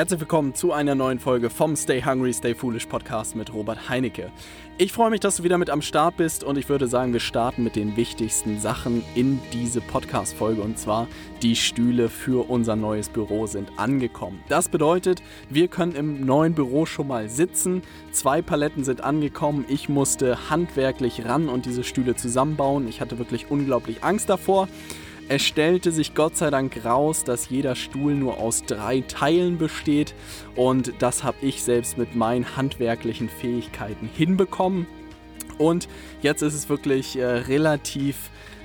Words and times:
Herzlich 0.00 0.20
willkommen 0.20 0.54
zu 0.54 0.72
einer 0.72 0.94
neuen 0.94 1.18
Folge 1.18 1.50
vom 1.50 1.76
Stay 1.76 2.02
Hungry, 2.02 2.32
Stay 2.32 2.54
Foolish 2.54 2.86
Podcast 2.86 3.36
mit 3.36 3.52
Robert 3.52 3.90
Heinecke. 3.90 4.32
Ich 4.78 4.94
freue 4.94 5.10
mich, 5.10 5.20
dass 5.20 5.36
du 5.36 5.42
wieder 5.42 5.58
mit 5.58 5.68
am 5.68 5.82
Start 5.82 6.16
bist 6.16 6.42
und 6.42 6.56
ich 6.56 6.70
würde 6.70 6.86
sagen, 6.86 7.12
wir 7.12 7.20
starten 7.20 7.62
mit 7.62 7.76
den 7.76 7.98
wichtigsten 7.98 8.58
Sachen 8.60 9.04
in 9.14 9.42
diese 9.52 9.82
Podcast-Folge 9.82 10.62
und 10.62 10.78
zwar 10.78 11.06
die 11.42 11.54
Stühle 11.54 12.08
für 12.08 12.48
unser 12.48 12.76
neues 12.76 13.10
Büro 13.10 13.46
sind 13.46 13.72
angekommen. 13.76 14.42
Das 14.48 14.70
bedeutet, 14.70 15.22
wir 15.50 15.68
können 15.68 15.94
im 15.94 16.24
neuen 16.24 16.54
Büro 16.54 16.86
schon 16.86 17.06
mal 17.06 17.28
sitzen. 17.28 17.82
Zwei 18.10 18.40
Paletten 18.40 18.84
sind 18.84 19.04
angekommen. 19.04 19.66
Ich 19.68 19.90
musste 19.90 20.48
handwerklich 20.48 21.26
ran 21.26 21.50
und 21.50 21.66
diese 21.66 21.84
Stühle 21.84 22.16
zusammenbauen. 22.16 22.88
Ich 22.88 23.02
hatte 23.02 23.18
wirklich 23.18 23.50
unglaublich 23.50 24.02
Angst 24.02 24.30
davor. 24.30 24.66
Es 25.30 25.42
stellte 25.42 25.92
sich 25.92 26.16
Gott 26.16 26.36
sei 26.36 26.50
Dank 26.50 26.84
raus, 26.84 27.22
dass 27.22 27.50
jeder 27.50 27.76
Stuhl 27.76 28.16
nur 28.16 28.38
aus 28.38 28.64
drei 28.64 29.02
Teilen 29.02 29.58
besteht 29.58 30.12
und 30.56 30.92
das 30.98 31.22
habe 31.22 31.36
ich 31.40 31.62
selbst 31.62 31.96
mit 31.96 32.16
meinen 32.16 32.56
handwerklichen 32.56 33.28
Fähigkeiten 33.28 34.10
hinbekommen. 34.12 34.88
Und 35.56 35.86
jetzt 36.20 36.42
ist 36.42 36.54
es 36.54 36.68
wirklich 36.68 37.16
äh, 37.16 37.24
relativ 37.24 38.16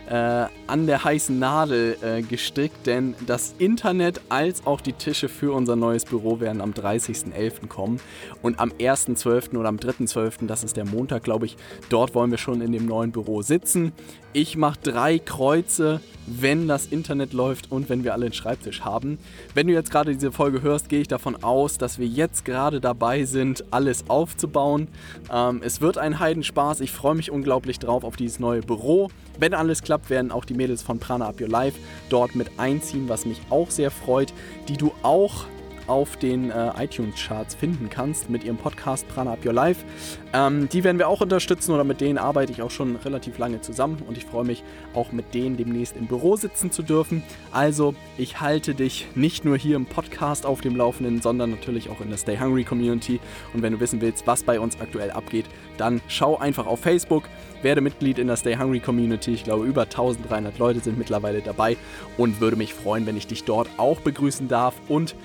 äh, 0.09 0.47
an 0.65 0.87
der 0.87 1.03
heißen 1.03 1.37
Nadel 1.37 1.97
äh, 2.01 2.23
gestrickt, 2.23 2.87
denn 2.87 3.13
das 3.27 3.53
Internet 3.59 4.21
als 4.29 4.65
auch 4.65 4.81
die 4.81 4.93
Tische 4.93 5.29
für 5.29 5.53
unser 5.53 5.75
neues 5.75 6.05
Büro 6.05 6.39
werden 6.39 6.61
am 6.61 6.71
30.11. 6.71 7.67
kommen 7.67 7.99
und 8.41 8.59
am 8.59 8.71
1.12. 8.71 9.55
oder 9.55 9.69
am 9.69 9.77
3.12., 9.77 10.47
das 10.47 10.63
ist 10.63 10.77
der 10.77 10.85
Montag, 10.85 11.23
glaube 11.23 11.45
ich, 11.45 11.57
dort 11.89 12.15
wollen 12.15 12.31
wir 12.31 12.39
schon 12.39 12.61
in 12.61 12.71
dem 12.71 12.87
neuen 12.87 13.11
Büro 13.11 13.43
sitzen. 13.43 13.93
Ich 14.37 14.57
mache 14.57 14.77
drei 14.83 15.17
Kreuze, 15.17 16.01
wenn 16.27 16.67
das 16.67 16.87
Internet 16.87 17.31
läuft 17.31 17.71
und 17.71 17.87
wenn 17.87 18.03
wir 18.03 18.11
alle 18.11 18.25
einen 18.25 18.33
Schreibtisch 18.33 18.81
haben. 18.81 19.17
Wenn 19.53 19.67
du 19.67 19.71
jetzt 19.71 19.91
gerade 19.91 20.11
diese 20.11 20.33
Folge 20.33 20.61
hörst, 20.61 20.89
gehe 20.89 20.99
ich 20.99 21.07
davon 21.07 21.41
aus, 21.41 21.77
dass 21.77 21.99
wir 21.99 22.05
jetzt 22.05 22.43
gerade 22.43 22.81
dabei 22.81 23.23
sind, 23.23 23.63
alles 23.71 24.09
aufzubauen. 24.09 24.89
Ähm, 25.31 25.61
es 25.63 25.79
wird 25.79 25.97
ein 25.97 26.19
Heidenspaß. 26.19 26.81
Ich 26.81 26.91
freue 26.91 27.15
mich 27.15 27.31
unglaublich 27.31 27.79
drauf 27.79 28.03
auf 28.03 28.17
dieses 28.17 28.41
neue 28.41 28.59
Büro. 28.59 29.09
Wenn 29.39 29.53
alles 29.53 29.83
klappt, 29.83 30.09
werden 30.09 30.33
auch 30.33 30.43
die 30.43 30.53
Mädels 30.53 30.83
von 30.83 30.99
Prana 30.99 31.29
Up 31.29 31.39
Your 31.39 31.47
Life 31.47 31.79
dort 32.09 32.35
mit 32.35 32.59
einziehen, 32.59 33.07
was 33.07 33.25
mich 33.25 33.39
auch 33.49 33.71
sehr 33.71 33.89
freut, 33.89 34.33
die 34.67 34.75
du 34.75 34.91
auch 35.01 35.45
auf 35.87 36.17
den 36.17 36.51
äh, 36.51 36.71
iTunes-Charts 36.77 37.55
finden 37.55 37.89
kannst 37.89 38.29
mit 38.29 38.43
ihrem 38.43 38.57
Podcast 38.57 39.07
Prana 39.07 39.33
Up 39.33 39.45
Your 39.45 39.53
Life. 39.53 39.85
Ähm, 40.33 40.67
die 40.69 40.83
werden 40.83 40.97
wir 40.97 41.07
auch 41.07 41.21
unterstützen 41.21 41.71
oder 41.71 41.83
mit 41.83 42.01
denen 42.01 42.17
arbeite 42.17 42.51
ich 42.51 42.61
auch 42.61 42.71
schon 42.71 42.95
relativ 42.97 43.37
lange 43.37 43.61
zusammen 43.61 44.01
und 44.07 44.17
ich 44.17 44.25
freue 44.25 44.45
mich 44.45 44.63
auch 44.93 45.11
mit 45.11 45.33
denen 45.33 45.57
demnächst 45.57 45.95
im 45.95 46.07
Büro 46.07 46.35
sitzen 46.35 46.71
zu 46.71 46.83
dürfen. 46.83 47.23
Also 47.51 47.95
ich 48.17 48.41
halte 48.41 48.75
dich 48.75 49.07
nicht 49.15 49.45
nur 49.45 49.57
hier 49.57 49.75
im 49.75 49.85
Podcast 49.85 50.45
auf 50.45 50.61
dem 50.61 50.75
Laufenden, 50.75 51.21
sondern 51.21 51.51
natürlich 51.51 51.89
auch 51.89 52.01
in 52.01 52.09
der 52.09 52.17
Stay 52.17 52.37
Hungry 52.37 52.63
Community. 52.63 53.19
Und 53.53 53.61
wenn 53.61 53.73
du 53.73 53.79
wissen 53.79 54.01
willst, 54.01 54.27
was 54.27 54.43
bei 54.43 54.59
uns 54.59 54.79
aktuell 54.79 55.11
abgeht, 55.11 55.45
dann 55.77 56.01
schau 56.07 56.37
einfach 56.37 56.67
auf 56.67 56.79
Facebook, 56.79 57.23
werde 57.61 57.81
Mitglied 57.81 58.19
in 58.19 58.27
der 58.27 58.37
Stay 58.37 58.57
Hungry 58.57 58.79
Community. 58.79 59.33
Ich 59.33 59.43
glaube, 59.43 59.65
über 59.65 59.83
1300 59.83 60.57
Leute 60.59 60.79
sind 60.79 60.97
mittlerweile 60.97 61.41
dabei 61.41 61.77
und 62.17 62.41
würde 62.41 62.55
mich 62.57 62.73
freuen, 62.73 63.05
wenn 63.05 63.17
ich 63.17 63.27
dich 63.27 63.43
dort 63.43 63.69
auch 63.77 63.99
begrüßen 64.01 64.47
darf 64.47 64.75
und 64.87 65.15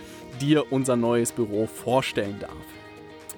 dir 0.41 0.72
unser 0.72 0.96
neues 0.96 1.33
Büro 1.33 1.66
vorstellen 1.66 2.36
darf. 2.41 2.50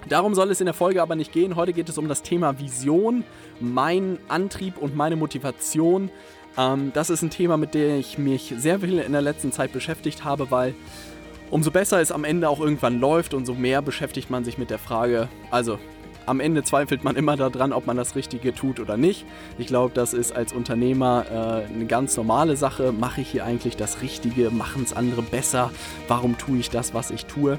Darum 0.09 0.35
soll 0.35 0.51
es 0.51 0.61
in 0.61 0.67
der 0.67 0.75
Folge 0.75 1.01
aber 1.01 1.15
nicht 1.15 1.33
gehen. 1.33 1.57
Heute 1.57 1.73
geht 1.73 1.89
es 1.89 1.99
um 1.99 2.09
das 2.09 2.23
Thema 2.23 2.59
Vision, 2.59 3.25
mein 3.61 4.19
Antrieb 4.29 4.79
und 4.79 4.97
meine 4.97 5.17
Motivation. 5.17 6.11
Ähm, 6.59 6.93
das 6.95 7.11
ist 7.11 7.23
ein 7.23 7.31
Thema, 7.31 7.57
mit 7.57 7.75
dem 7.75 7.99
ich 7.99 8.19
mich 8.19 8.53
sehr 8.57 8.81
viel 8.81 8.99
in 8.99 9.13
der 9.13 9.23
letzten 9.23 9.53
Zeit 9.53 9.73
beschäftigt 9.73 10.25
habe, 10.25 10.51
weil 10.51 10.75
umso 11.51 11.71
besser 11.71 12.01
es 12.01 12.11
am 12.11 12.25
Ende 12.25 12.49
auch 12.49 12.61
irgendwann 12.61 12.99
läuft, 12.99 13.35
umso 13.35 13.55
mehr 13.55 13.83
beschäftigt 13.83 14.31
man 14.31 14.45
sich 14.45 14.59
mit 14.59 14.71
der 14.71 14.79
Frage, 14.79 15.29
also 15.51 15.79
am 16.27 16.41
Ende 16.41 16.63
zweifelt 16.63 17.05
man 17.05 17.17
immer 17.17 17.37
daran, 17.37 17.73
ob 17.73 17.87
man 17.87 17.97
das 17.97 18.17
Richtige 18.17 18.55
tut 18.55 18.81
oder 18.81 18.97
nicht. 18.97 19.25
Ich 19.59 19.67
glaube, 19.67 19.93
das 19.95 20.15
ist 20.15 20.35
als 20.35 20.53
Unternehmer 20.53 21.25
äh, 21.31 21.73
eine 21.73 21.87
ganz 21.87 22.17
normale 22.17 22.57
Sache. 22.57 22.93
Mache 22.93 23.21
ich 23.23 23.31
hier 23.31 23.45
eigentlich 23.45 23.77
das 23.77 24.03
Richtige? 24.03 24.51
Machen 24.51 24.83
es 24.85 24.93
andere 24.93 25.23
besser? 25.23 25.71
Warum 26.09 26.39
tue 26.39 26.59
ich 26.59 26.71
das, 26.71 26.95
was 26.95 27.11
ich 27.11 27.27
tue? 27.27 27.59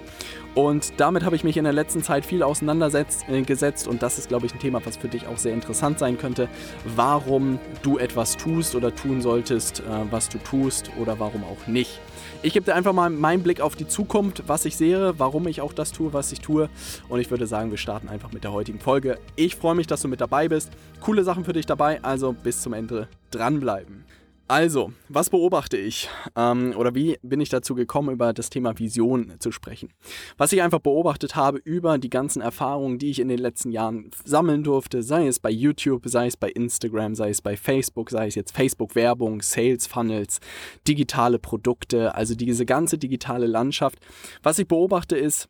Und 0.55 0.93
damit 0.97 1.23
habe 1.23 1.35
ich 1.35 1.43
mich 1.43 1.57
in 1.57 1.63
der 1.63 1.73
letzten 1.73 2.03
Zeit 2.03 2.25
viel 2.25 2.43
auseinandergesetzt 2.43 3.25
äh, 3.27 3.89
und 3.89 4.03
das 4.03 4.19
ist, 4.19 4.29
glaube 4.29 4.45
ich, 4.45 4.53
ein 4.53 4.59
Thema, 4.59 4.81
was 4.85 4.97
für 4.97 5.07
dich 5.07 5.25
auch 5.25 5.37
sehr 5.37 5.53
interessant 5.53 5.97
sein 5.97 6.17
könnte. 6.17 6.47
Warum 6.95 7.59
du 7.81 7.97
etwas 7.97 8.37
tust 8.37 8.75
oder 8.75 8.93
tun 8.93 9.21
solltest, 9.21 9.79
äh, 9.79 9.83
was 10.11 10.29
du 10.29 10.37
tust 10.37 10.91
oder 10.99 11.19
warum 11.19 11.43
auch 11.43 11.67
nicht. 11.67 11.99
Ich 12.45 12.51
gebe 12.51 12.65
dir 12.65 12.75
einfach 12.75 12.91
mal 12.91 13.09
meinen 13.09 13.41
Blick 13.41 13.61
auf 13.61 13.77
die 13.77 13.87
Zukunft, 13.87 14.43
was 14.47 14.65
ich 14.65 14.75
sehe, 14.75 15.17
warum 15.17 15.47
ich 15.47 15.61
auch 15.61 15.71
das 15.71 15.93
tue, 15.93 16.11
was 16.11 16.33
ich 16.33 16.41
tue. 16.41 16.69
Und 17.07 17.21
ich 17.21 17.31
würde 17.31 17.47
sagen, 17.47 17.71
wir 17.71 17.77
starten 17.77 18.09
einfach 18.09 18.33
mit 18.33 18.43
der 18.43 18.51
heutigen 18.51 18.81
Folge. 18.81 19.17
Ich 19.37 19.55
freue 19.55 19.75
mich, 19.75 19.87
dass 19.87 20.01
du 20.01 20.09
mit 20.09 20.19
dabei 20.19 20.49
bist. 20.49 20.69
Coole 20.99 21.23
Sachen 21.23 21.45
für 21.45 21.53
dich 21.53 21.65
dabei, 21.65 22.03
also 22.03 22.33
bis 22.33 22.61
zum 22.61 22.73
Ende 22.73 23.07
dranbleiben. 23.31 24.03
Also, 24.49 24.91
was 25.07 25.29
beobachte 25.29 25.77
ich? 25.77 26.09
Ähm, 26.35 26.73
oder 26.75 26.93
wie 26.93 27.17
bin 27.21 27.39
ich 27.39 27.47
dazu 27.47 27.75
gekommen, 27.75 28.09
über 28.09 28.33
das 28.33 28.49
Thema 28.49 28.77
Vision 28.77 29.35
zu 29.39 29.51
sprechen? 29.53 29.89
Was 30.37 30.51
ich 30.51 30.61
einfach 30.61 30.79
beobachtet 30.79 31.37
habe 31.37 31.59
über 31.59 31.97
die 31.97 32.09
ganzen 32.09 32.41
Erfahrungen, 32.41 32.99
die 32.99 33.09
ich 33.09 33.19
in 33.19 33.29
den 33.29 33.39
letzten 33.39 33.71
Jahren 33.71 34.11
sammeln 34.25 34.63
durfte, 34.63 35.01
sei 35.01 35.27
es 35.27 35.39
bei 35.39 35.49
YouTube, 35.49 36.03
sei 36.07 36.27
es 36.27 36.35
bei 36.35 36.49
Instagram, 36.49 37.15
sei 37.15 37.29
es 37.29 37.41
bei 37.41 37.55
Facebook, 37.55 38.09
sei 38.09 38.27
es 38.27 38.35
jetzt 38.35 38.51
Facebook-Werbung, 38.51 39.41
Sales 39.41 39.87
Funnels, 39.87 40.39
digitale 40.87 41.39
Produkte, 41.39 42.13
also 42.13 42.35
diese 42.35 42.65
ganze 42.65 42.97
digitale 42.97 43.47
Landschaft. 43.47 43.99
Was 44.43 44.59
ich 44.59 44.67
beobachte 44.67 45.15
ist, 45.15 45.47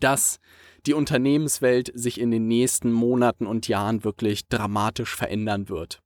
dass 0.00 0.38
die 0.86 0.94
Unternehmenswelt 0.94 1.92
sich 1.94 2.20
in 2.20 2.30
den 2.30 2.46
nächsten 2.46 2.90
Monaten 2.90 3.46
und 3.46 3.68
Jahren 3.68 4.04
wirklich 4.04 4.48
dramatisch 4.48 5.14
verändern 5.14 5.68
wird. 5.68 6.00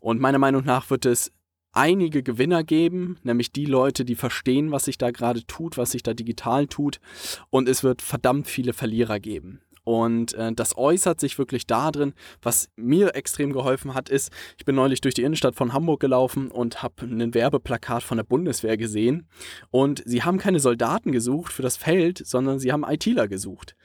Und 0.00 0.20
meiner 0.20 0.38
Meinung 0.38 0.64
nach 0.64 0.90
wird 0.90 1.06
es 1.06 1.32
einige 1.76 2.22
Gewinner 2.22 2.64
geben, 2.64 3.18
nämlich 3.22 3.52
die 3.52 3.66
Leute, 3.66 4.04
die 4.04 4.14
verstehen, 4.14 4.72
was 4.72 4.84
sich 4.84 4.98
da 4.98 5.10
gerade 5.10 5.46
tut, 5.46 5.76
was 5.76 5.92
sich 5.92 6.02
da 6.02 6.14
digital 6.14 6.66
tut. 6.66 7.00
Und 7.50 7.68
es 7.68 7.84
wird 7.84 8.02
verdammt 8.02 8.48
viele 8.48 8.72
Verlierer 8.72 9.20
geben. 9.20 9.60
Und 9.86 10.34
äh, 10.34 10.52
das 10.52 10.76
äußert 10.76 11.20
sich 11.20 11.38
wirklich 11.38 11.64
darin, 11.68 12.12
was 12.42 12.68
mir 12.74 13.14
extrem 13.14 13.52
geholfen 13.52 13.94
hat, 13.94 14.08
ist, 14.08 14.32
ich 14.58 14.64
bin 14.64 14.74
neulich 14.74 15.00
durch 15.00 15.14
die 15.14 15.22
Innenstadt 15.22 15.54
von 15.54 15.72
Hamburg 15.72 16.00
gelaufen 16.00 16.50
und 16.50 16.82
habe 16.82 17.06
ein 17.06 17.34
Werbeplakat 17.34 18.02
von 18.02 18.16
der 18.16 18.24
Bundeswehr 18.24 18.76
gesehen. 18.76 19.28
Und 19.70 20.02
sie 20.04 20.24
haben 20.24 20.38
keine 20.38 20.58
Soldaten 20.58 21.12
gesucht 21.12 21.52
für 21.52 21.62
das 21.62 21.76
Feld, 21.76 22.20
sondern 22.26 22.58
sie 22.58 22.72
haben 22.72 22.82
ITler 22.82 23.28
gesucht. 23.28 23.76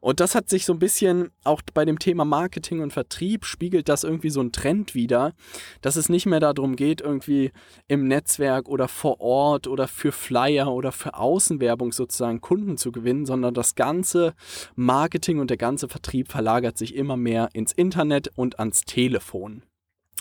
Und 0.00 0.20
das 0.20 0.34
hat 0.34 0.50
sich 0.50 0.66
so 0.66 0.74
ein 0.74 0.78
bisschen 0.78 1.30
auch 1.42 1.62
bei 1.72 1.86
dem 1.86 1.98
Thema 1.98 2.26
Marketing 2.26 2.82
und 2.82 2.92
Vertrieb 2.92 3.46
spiegelt 3.46 3.88
das 3.88 4.04
irgendwie 4.04 4.30
so 4.30 4.42
ein 4.42 4.52
Trend 4.52 4.94
wieder, 4.94 5.32
dass 5.80 5.96
es 5.96 6.10
nicht 6.10 6.26
mehr 6.26 6.40
darum 6.40 6.76
geht, 6.76 7.00
irgendwie 7.00 7.50
im 7.88 8.06
Netzwerk 8.08 8.68
oder 8.68 8.88
vor 8.88 9.22
Ort 9.22 9.68
oder 9.68 9.88
für 9.88 10.12
Flyer 10.12 10.70
oder 10.70 10.92
für 10.92 11.14
Außenwerbung 11.14 11.92
sozusagen 11.92 12.42
Kunden 12.42 12.76
zu 12.76 12.92
gewinnen, 12.92 13.24
sondern 13.24 13.54
das 13.54 13.74
ganze 13.74 14.34
Marketing 14.74 15.38
und 15.38 15.45
und 15.46 15.50
der 15.50 15.58
ganze 15.58 15.86
Vertrieb 15.86 16.32
verlagert 16.32 16.76
sich 16.76 16.96
immer 16.96 17.16
mehr 17.16 17.50
ins 17.52 17.70
Internet 17.70 18.32
und 18.34 18.58
ans 18.58 18.80
Telefon. 18.80 19.62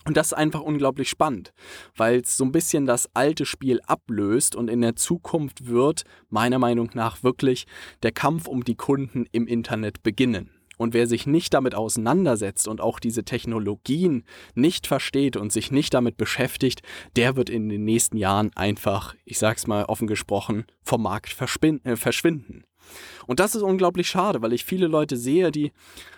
Und 0.06 0.16
das 0.18 0.28
ist 0.28 0.34
einfach 0.34 0.62
unglaublich 0.62 1.10
spannend, 1.10 1.52
weil 1.96 2.20
es 2.20 2.38
so 2.38 2.46
ein 2.46 2.52
bisschen 2.52 2.86
das 2.86 3.10
alte 3.16 3.48
Spiel 3.48 3.82
ablöst 3.88 4.56
und 4.56 4.70
in 4.70 4.82
der 4.82 4.96
Zukunft 4.96 5.66
wird 5.66 6.04
meiner 6.30 6.60
Meinung 6.60 6.92
nach 6.94 7.24
wirklich 7.24 7.66
der 8.04 8.12
Kampf 8.12 8.48
um 8.48 8.64
die 8.64 8.76
Kunden 8.76 9.26
im 9.32 9.48
Internet 9.48 10.04
beginnen. 10.04 10.52
Und 10.78 10.94
wer 10.94 11.08
sich 11.08 11.26
nicht 11.26 11.56
damit 11.56 11.74
auseinandersetzt 11.74 12.68
und 12.68 12.82
auch 12.82 13.00
diese 13.00 13.24
Technologien 13.24 14.26
nicht 14.54 14.86
versteht 14.86 15.38
und 15.38 15.52
sich 15.52 15.72
nicht 15.72 15.96
damit 15.96 16.18
beschäftigt, 16.18 16.84
der 17.16 17.36
wird 17.36 17.50
in 17.50 17.68
den 17.68 17.84
nächsten 17.84 18.18
Jahren 18.18 18.52
einfach, 18.56 19.16
ich 19.26 19.40
sag's 19.40 19.66
mal 19.66 19.86
offen 19.86 20.06
gesprochen, 20.06 20.66
vom 20.84 21.02
Markt 21.02 21.36
äh, 21.84 21.96
verschwinden. 21.96 22.64
Und 23.28 23.40
das 23.40 23.56
ist 23.56 23.62
unglaublich 23.62 24.08
schade, 24.08 24.42
weil 24.42 24.54
ich 24.54 24.66
viele 24.66 24.88
Leute 24.88 25.18
sehe, 25.18 25.52
die, 25.52 25.72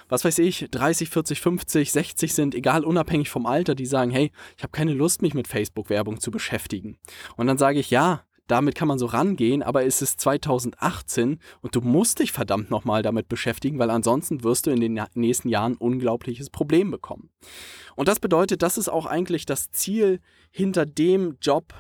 was 0.10 0.26
weiß 0.26 0.40
ich, 0.40 0.68
30, 0.72 1.10
40, 1.10 1.42
50, 1.42 1.92
60 1.92 2.34
sind, 2.34 2.56
egal 2.56 2.84
unabhängig 2.84 3.30
vom 3.30 3.46
Alter, 3.46 3.76
die 3.76 3.86
sagen, 3.86 4.12
hey, 4.12 4.32
ich 4.58 4.64
habe 4.64 4.72
keine 4.72 4.94
Lust, 4.94 5.22
mich 5.22 5.34
mit 5.34 5.48
Facebook-Werbung 5.48 6.20
zu 6.20 6.32
beschäftigen. 6.32 6.98
Und 7.36 7.48
dann 7.48 7.58
sage 7.58 7.80
ich, 7.80 7.92
ja, 7.92 8.24
damit 8.48 8.76
kann 8.76 8.88
man 8.88 8.98
so 8.98 9.06
rangehen, 9.06 9.62
aber 9.62 9.86
es 9.86 10.02
ist 10.02 10.20
2018 10.22 11.40
und 11.62 11.76
du 11.76 11.82
musst 11.82 12.20
dich 12.20 12.32
verdammt 12.32 12.72
nochmal 12.72 13.02
damit 13.02 13.28
beschäftigen, 13.28 13.78
weil 13.78 13.90
ansonsten 13.90 14.44
wirst 14.44 14.66
du 14.66 14.72
in 14.72 14.80
den 14.80 15.02
nächsten 15.14 15.50
Jahren 15.50 15.74
ein 15.74 15.78
unglaubliches 15.78 16.50
Problem 16.50 16.90
bekommen. 16.90 17.30
Und 17.96 18.08
das 18.08 18.20
bedeutet, 18.20 18.62
das 18.62 18.78
ist 18.78 18.90
auch 18.90 19.06
eigentlich 19.06 19.46
das 19.46 19.72
Ziel 19.72 20.22
hinter 20.52 20.86
dem 20.86 21.38
Job, 21.42 21.74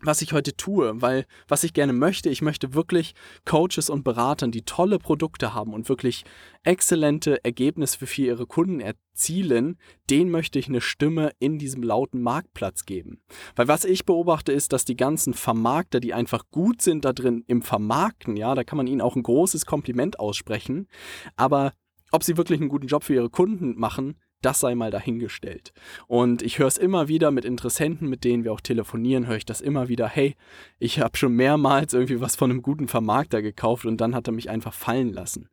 was 0.00 0.22
ich 0.22 0.32
heute 0.32 0.56
tue, 0.56 1.00
weil 1.02 1.26
was 1.48 1.64
ich 1.64 1.72
gerne 1.72 1.92
möchte, 1.92 2.28
ich 2.28 2.42
möchte 2.42 2.74
wirklich 2.74 3.14
Coaches 3.44 3.90
und 3.90 4.04
Beratern, 4.04 4.50
die 4.50 4.62
tolle 4.62 4.98
Produkte 4.98 5.54
haben 5.54 5.74
und 5.74 5.88
wirklich 5.88 6.24
exzellente 6.62 7.44
Ergebnisse 7.44 8.06
für 8.06 8.22
ihre 8.22 8.46
Kunden 8.46 8.80
erzielen, 8.80 9.78
denen 10.10 10.30
möchte 10.30 10.58
ich 10.58 10.68
eine 10.68 10.80
Stimme 10.80 11.32
in 11.38 11.58
diesem 11.58 11.82
lauten 11.82 12.22
Marktplatz 12.22 12.84
geben. 12.84 13.20
Weil 13.56 13.68
was 13.68 13.84
ich 13.84 14.04
beobachte 14.04 14.52
ist, 14.52 14.72
dass 14.72 14.84
die 14.84 14.96
ganzen 14.96 15.34
Vermarkter, 15.34 16.00
die 16.00 16.14
einfach 16.14 16.44
gut 16.50 16.82
sind 16.82 17.04
da 17.04 17.12
drin 17.12 17.44
im 17.46 17.62
Vermarkten, 17.62 18.36
ja, 18.36 18.54
da 18.54 18.64
kann 18.64 18.76
man 18.76 18.86
ihnen 18.86 19.00
auch 19.00 19.16
ein 19.16 19.22
großes 19.22 19.66
Kompliment 19.66 20.20
aussprechen, 20.20 20.88
aber 21.36 21.72
ob 22.10 22.24
sie 22.24 22.36
wirklich 22.36 22.60
einen 22.60 22.70
guten 22.70 22.86
Job 22.86 23.04
für 23.04 23.14
ihre 23.14 23.30
Kunden 23.30 23.78
machen, 23.78 24.16
das 24.42 24.60
sei 24.60 24.74
mal 24.74 24.90
dahingestellt. 24.90 25.72
Und 26.06 26.42
ich 26.42 26.58
höre 26.58 26.66
es 26.68 26.76
immer 26.76 27.08
wieder 27.08 27.30
mit 27.30 27.44
Interessenten, 27.44 28.08
mit 28.08 28.24
denen 28.24 28.44
wir 28.44 28.52
auch 28.52 28.60
telefonieren, 28.60 29.26
höre 29.26 29.36
ich 29.36 29.46
das 29.46 29.60
immer 29.60 29.88
wieder, 29.88 30.08
hey, 30.08 30.36
ich 30.78 31.00
habe 31.00 31.16
schon 31.16 31.32
mehrmals 31.32 31.92
irgendwie 31.92 32.20
was 32.20 32.36
von 32.36 32.50
einem 32.50 32.62
guten 32.62 32.88
Vermarkter 32.88 33.42
gekauft 33.42 33.84
und 33.84 34.00
dann 34.00 34.14
hat 34.14 34.28
er 34.28 34.32
mich 34.32 34.50
einfach 34.50 34.72
fallen 34.72 35.12
lassen. 35.12 35.48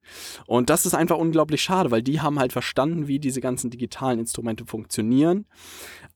Und 0.45 0.69
das 0.69 0.85
ist 0.85 0.93
einfach 0.93 1.17
unglaublich 1.17 1.61
schade, 1.61 1.91
weil 1.91 2.03
die 2.03 2.21
haben 2.21 2.39
halt 2.39 2.53
verstanden, 2.53 3.07
wie 3.07 3.19
diese 3.19 3.41
ganzen 3.41 3.69
digitalen 3.69 4.19
Instrumente 4.19 4.65
funktionieren, 4.65 5.45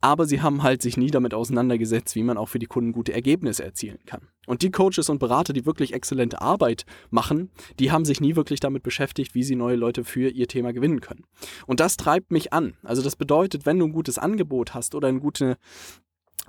aber 0.01 0.25
sie 0.25 0.42
haben 0.42 0.63
halt 0.63 0.81
sich 0.81 0.95
nie 0.98 1.12
damit 1.12 1.33
auseinandergesetzt, 1.33 2.15
wie 2.15 2.24
man 2.24 2.38
auch 2.38 2.48
für 2.48 2.60
die 2.60 2.68
Kunden 2.68 2.92
gute 2.92 3.13
Ergebnisse 3.13 3.63
erzielen 3.63 4.00
kann. 4.06 4.22
Und 4.50 4.63
die 4.63 4.72
Coaches 4.72 5.10
und 5.10 5.19
Berater, 5.19 5.54
die 5.54 5.68
wirklich 5.68 5.94
exzellente 5.94 6.42
Arbeit 6.42 6.86
machen, 7.12 7.51
die 7.77 7.92
haben 7.92 8.04
sich 8.04 8.19
nie 8.19 8.36
wirklich 8.36 8.60
damit 8.60 8.81
beschäftigt, 8.81 9.36
wie 9.36 9.44
sie 9.44 9.56
neue 9.56 9.75
Leute 9.75 10.04
für 10.04 10.30
ihr 10.30 10.48
Thema 10.48 10.74
gewinnen 10.74 11.01
können. 11.01 11.25
Und 11.68 11.80
das 11.80 11.98
treibt 11.98 12.31
mich 12.31 12.51
an. 12.51 12.59
Also 12.84 13.02
das 13.02 13.16
bedeutet, 13.16 13.66
wenn 13.66 13.80
du 13.80 13.86
ein 13.86 13.92
gutes 13.92 14.18
Angebot 14.18 14.74
hast 14.74 14.96
oder 14.96 15.08
eine 15.08 15.20
gute 15.20 15.58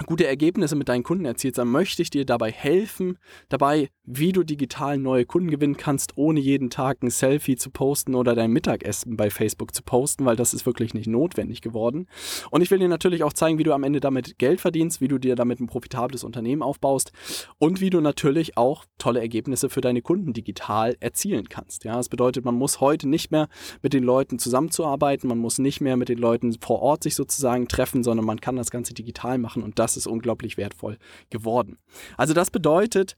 gute 0.07 0.27
Ergebnisse 0.27 0.77
mit 0.77 0.89
deinen 0.89 1.03
Kunden 1.03 1.25
erzielst, 1.25 1.59
dann 1.59 1.69
möchte 1.69 2.03
ich 2.03 2.11
dir 2.11 2.25
dabei 2.25 2.51
helfen, 2.51 3.19
dabei, 3.49 3.91
wie 4.05 4.33
du 4.33 4.43
digital 4.43 4.99
neue 4.99 5.25
Kunden 5.25 5.51
gewinnen 5.51 5.77
kannst, 5.77 6.17
ohne 6.17 6.41
jeden 6.41 6.71
Tag 6.71 7.03
ein 7.03 7.11
Selfie 7.11 7.57
zu 7.57 7.71
posten 7.71 8.15
oder 8.15 8.35
dein 8.35 8.51
Mittagessen 8.51 9.17
bei 9.17 9.31
Facebook 9.31 9.75
zu 9.75 9.83
posten, 9.83 10.25
weil 10.25 10.37
das 10.37 10.55
ist 10.55 10.67
wirklich 10.67 10.95
nicht 10.95 11.07
notwendig 11.07 11.61
geworden. 11.61 12.07
Und 12.51 12.63
ich 12.63 12.71
will 12.71 12.79
dir 12.79 12.89
natürlich 12.89 13.23
auch 13.25 13.33
zeigen, 13.33 13.59
wie 13.59 13.65
du 13.65 13.73
am 13.73 13.85
Ende 13.85 14.01
damit 14.01 14.39
Geld 14.39 14.61
verdienst, 14.61 15.01
wie 15.01 15.09
du 15.09 15.19
dir 15.19 15.37
damit 15.37 15.61
ein 15.61 15.67
profitables 15.67 16.25
Unternehmen 16.25 16.63
aufbaust 16.63 17.13
und 17.59 17.81
wie 17.81 17.91
du 17.91 18.01
natürlich 18.01 18.57
auch 18.57 18.85
tolle 18.99 19.21
Ergebnisse 19.21 19.69
für 19.69 19.81
deine 19.81 20.03
Kunden 20.03 20.33
digital 20.33 20.97
erzielen 21.01 21.49
kannst. 21.49 21.85
Ja, 21.85 21.97
das 21.97 22.09
bedeutet, 22.09 22.45
man 22.45 22.55
muss 22.55 22.81
heute 22.81 23.09
nicht 23.09 23.31
mehr 23.31 23.49
mit 23.83 23.93
den 23.93 24.05
Leuten 24.05 24.39
zusammenzuarbeiten, 24.39 25.29
man 25.29 25.39
muss 25.39 25.59
nicht 25.59 25.81
mehr 25.81 25.97
mit 25.97 26.09
den 26.09 26.19
Leuten 26.19 26.55
vor 26.61 26.83
Ort 26.83 27.03
sich 27.03 27.15
sozusagen 27.15 27.69
treffen, 27.69 28.03
sondern 28.03 28.27
man 28.27 28.41
kann 28.41 28.57
das 28.57 28.71
Ganze 28.71 28.95
digital 28.95 29.39
machen 29.39 29.63
und 29.63 29.79
das 29.81 29.97
ist 29.97 30.07
unglaublich 30.07 30.57
wertvoll 30.57 30.99
geworden. 31.31 31.79
Also 32.17 32.35
das 32.35 32.51
bedeutet, 32.51 33.17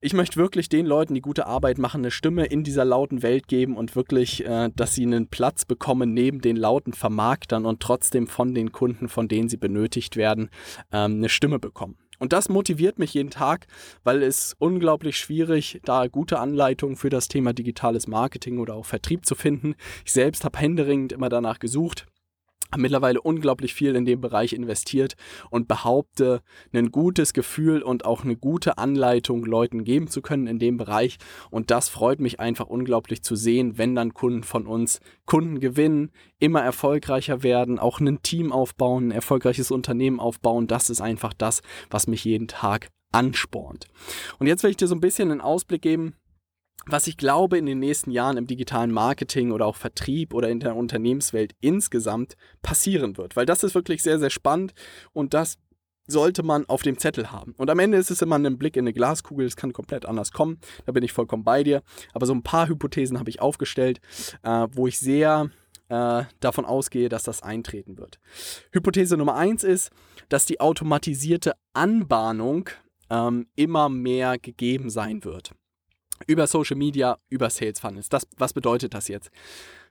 ich 0.00 0.14
möchte 0.14 0.36
wirklich 0.36 0.70
den 0.70 0.86
Leuten, 0.86 1.12
die 1.12 1.20
gute 1.20 1.46
Arbeit 1.46 1.76
machen, 1.76 2.00
eine 2.00 2.10
Stimme 2.10 2.46
in 2.46 2.64
dieser 2.64 2.86
lauten 2.86 3.22
Welt 3.22 3.48
geben 3.48 3.76
und 3.76 3.94
wirklich, 3.94 4.46
äh, 4.46 4.70
dass 4.74 4.94
sie 4.94 5.02
einen 5.02 5.28
Platz 5.28 5.66
bekommen 5.66 6.14
neben 6.14 6.40
den 6.40 6.56
lauten 6.56 6.94
Vermarktern 6.94 7.66
und 7.66 7.80
trotzdem 7.80 8.26
von 8.26 8.54
den 8.54 8.72
Kunden, 8.72 9.10
von 9.10 9.28
denen 9.28 9.50
sie 9.50 9.58
benötigt 9.58 10.16
werden, 10.16 10.48
ähm, 10.90 11.16
eine 11.16 11.28
Stimme 11.28 11.58
bekommen. 11.58 11.98
Und 12.18 12.32
das 12.32 12.48
motiviert 12.48 12.98
mich 12.98 13.12
jeden 13.12 13.30
Tag, 13.30 13.66
weil 14.02 14.22
es 14.22 14.54
unglaublich 14.58 15.18
schwierig, 15.18 15.80
da 15.84 16.06
gute 16.06 16.38
Anleitungen 16.38 16.96
für 16.96 17.10
das 17.10 17.28
Thema 17.28 17.52
digitales 17.52 18.06
Marketing 18.06 18.58
oder 18.58 18.76
auch 18.76 18.86
Vertrieb 18.86 19.26
zu 19.26 19.34
finden. 19.34 19.74
Ich 20.06 20.12
selbst 20.12 20.44
habe 20.44 20.58
händeringend 20.58 21.12
immer 21.12 21.28
danach 21.28 21.58
gesucht 21.58 22.06
mittlerweile 22.76 23.20
unglaublich 23.20 23.74
viel 23.74 23.94
in 23.96 24.04
dem 24.04 24.20
Bereich 24.20 24.52
investiert 24.52 25.16
und 25.50 25.68
behaupte, 25.68 26.42
ein 26.72 26.90
gutes 26.90 27.32
Gefühl 27.32 27.82
und 27.82 28.04
auch 28.04 28.24
eine 28.24 28.36
gute 28.36 28.78
Anleitung 28.78 29.44
Leuten 29.44 29.84
geben 29.84 30.08
zu 30.08 30.22
können 30.22 30.46
in 30.46 30.58
dem 30.58 30.76
Bereich. 30.76 31.18
Und 31.50 31.70
das 31.70 31.88
freut 31.88 32.20
mich 32.20 32.40
einfach 32.40 32.66
unglaublich 32.66 33.22
zu 33.22 33.36
sehen, 33.36 33.78
wenn 33.78 33.94
dann 33.94 34.14
Kunden 34.14 34.42
von 34.42 34.66
uns 34.66 35.00
Kunden 35.26 35.60
gewinnen, 35.60 36.10
immer 36.38 36.62
erfolgreicher 36.62 37.42
werden, 37.42 37.78
auch 37.78 38.00
ein 38.00 38.22
Team 38.22 38.52
aufbauen, 38.52 39.08
ein 39.08 39.12
erfolgreiches 39.12 39.70
Unternehmen 39.70 40.20
aufbauen. 40.20 40.66
Das 40.66 40.90
ist 40.90 41.00
einfach 41.00 41.32
das, 41.32 41.62
was 41.90 42.06
mich 42.06 42.24
jeden 42.24 42.48
Tag 42.48 42.88
anspornt. 43.12 43.86
Und 44.38 44.46
jetzt 44.46 44.62
will 44.62 44.70
ich 44.70 44.76
dir 44.76 44.86
so 44.86 44.94
ein 44.94 45.00
bisschen 45.00 45.30
einen 45.30 45.40
Ausblick 45.40 45.82
geben, 45.82 46.14
was 46.86 47.06
ich 47.06 47.16
glaube 47.16 47.58
in 47.58 47.66
den 47.66 47.78
nächsten 47.78 48.10
Jahren 48.10 48.36
im 48.36 48.46
digitalen 48.46 48.90
Marketing 48.90 49.52
oder 49.52 49.66
auch 49.66 49.76
Vertrieb 49.76 50.34
oder 50.34 50.48
in 50.48 50.60
der 50.60 50.76
Unternehmenswelt 50.76 51.52
insgesamt 51.60 52.36
passieren 52.62 53.16
wird. 53.16 53.36
Weil 53.36 53.46
das 53.46 53.62
ist 53.62 53.74
wirklich 53.74 54.02
sehr, 54.02 54.18
sehr 54.18 54.30
spannend 54.30 54.72
und 55.12 55.34
das 55.34 55.58
sollte 56.06 56.42
man 56.42 56.66
auf 56.66 56.82
dem 56.82 56.98
Zettel 56.98 57.30
haben. 57.30 57.54
Und 57.56 57.70
am 57.70 57.78
Ende 57.78 57.96
ist 57.96 58.10
es 58.10 58.22
immer 58.22 58.36
ein 58.36 58.58
Blick 58.58 58.76
in 58.76 58.84
eine 58.84 58.92
Glaskugel, 58.92 59.46
es 59.46 59.56
kann 59.56 59.72
komplett 59.72 60.06
anders 60.06 60.32
kommen, 60.32 60.58
da 60.86 60.92
bin 60.92 61.04
ich 61.04 61.12
vollkommen 61.12 61.44
bei 61.44 61.62
dir. 61.62 61.82
Aber 62.12 62.26
so 62.26 62.34
ein 62.34 62.42
paar 62.42 62.68
Hypothesen 62.68 63.18
habe 63.18 63.30
ich 63.30 63.40
aufgestellt, 63.40 64.00
äh, 64.42 64.66
wo 64.72 64.86
ich 64.88 64.98
sehr 64.98 65.50
äh, 65.88 66.24
davon 66.40 66.64
ausgehe, 66.64 67.08
dass 67.08 67.22
das 67.22 67.42
eintreten 67.42 67.96
wird. 67.98 68.18
Hypothese 68.72 69.16
Nummer 69.16 69.36
eins 69.36 69.62
ist, 69.62 69.90
dass 70.28 70.46
die 70.46 70.60
automatisierte 70.60 71.52
Anbahnung 71.74 72.70
ähm, 73.08 73.46
immer 73.54 73.88
mehr 73.88 74.38
gegeben 74.38 74.90
sein 74.90 75.24
wird 75.24 75.54
über 76.26 76.46
Social 76.46 76.76
Media, 76.76 77.18
über 77.28 77.50
Sales 77.50 77.80
Funnels. 77.80 78.08
Das, 78.08 78.26
was 78.36 78.52
bedeutet 78.52 78.94
das 78.94 79.08
jetzt? 79.08 79.30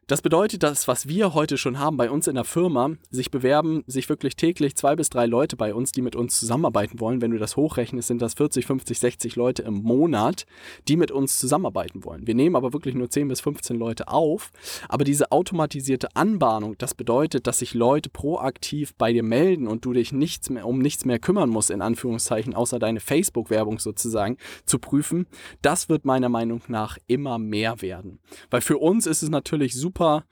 Das 0.10 0.24
bedeutet, 0.24 0.64
dass 0.64 0.88
was 0.88 1.08
wir 1.08 1.36
heute 1.36 1.56
schon 1.60 1.78
haben 1.78 1.96
bei 1.96 2.10
uns 2.10 2.26
in 2.26 2.34
der 2.34 2.44
Firma, 2.44 2.94
sich 3.12 3.30
bewerben 3.30 3.84
sich 3.86 4.10
wirklich 4.10 4.36
täglich 4.36 4.76
zwei 4.76 4.96
bis 4.96 5.12
drei 5.12 5.28
Leute 5.28 5.56
bei 5.56 5.72
uns, 5.72 5.92
die 5.92 6.02
mit 6.02 6.16
uns 6.16 6.40
zusammenarbeiten 6.40 7.00
wollen. 7.00 7.22
Wenn 7.22 7.30
du 7.30 7.38
das 7.38 7.56
hochrechnest, 7.56 8.08
sind 8.08 8.20
das 8.20 8.34
40, 8.34 8.66
50, 8.66 8.98
60 8.98 9.36
Leute 9.36 9.62
im 9.62 9.76
Monat, 9.84 10.48
die 10.88 10.98
mit 10.98 11.12
uns 11.12 11.38
zusammenarbeiten 11.38 12.06
wollen. 12.06 12.26
Wir 12.26 12.34
nehmen 12.34 12.56
aber 12.56 12.74
wirklich 12.74 12.96
nur 12.96 13.12
10 13.12 13.28
bis 13.28 13.42
15 13.42 13.78
Leute 13.78 14.08
auf. 14.08 14.50
Aber 14.88 15.04
diese 15.04 15.32
automatisierte 15.32 16.16
Anbahnung, 16.16 16.74
das 16.80 16.96
bedeutet, 16.96 17.46
dass 17.46 17.60
sich 17.60 17.76
Leute 17.76 18.10
proaktiv 18.10 18.96
bei 18.96 19.14
dir 19.14 19.22
melden 19.22 19.68
und 19.68 19.86
du 19.86 19.94
dich 19.94 20.12
nichts 20.12 20.50
mehr, 20.50 20.66
um 20.66 20.80
nichts 20.80 21.06
mehr 21.06 21.20
kümmern 21.20 21.52
musst, 21.52 21.70
in 21.70 21.84
Anführungszeichen, 21.84 22.56
außer 22.56 22.80
deine 22.80 23.00
Facebook-Werbung 23.00 23.78
sozusagen 23.78 24.38
zu 24.66 24.80
prüfen. 24.80 25.28
Das 25.62 25.88
wird 25.88 26.04
meiner 26.04 26.30
Meinung 26.30 26.64
nach 26.68 26.98
immer 27.06 27.38
mehr 27.38 27.84
werden. 27.84 28.18
Weil 28.50 28.62
für 28.62 28.80
uns 28.80 29.06
ist 29.06 29.22
es 29.22 29.30
natürlich 29.30 29.76
super 29.76 29.99
super 30.00 30.24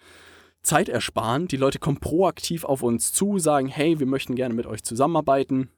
zeitersparend. 0.61 1.51
Die 1.51 1.57
Leute 1.57 1.79
kommen 1.79 1.99
proaktiv 1.99 2.63
auf 2.63 2.83
uns 2.83 3.11
zu, 3.11 3.37
sagen, 3.37 3.67
hey, 3.67 3.99
wir 3.99 4.07
möchten 4.07 4.35
gerne 4.35 4.53
mit 4.53 4.65
euch 4.65 4.83
zusammenarbeiten. 4.83 5.69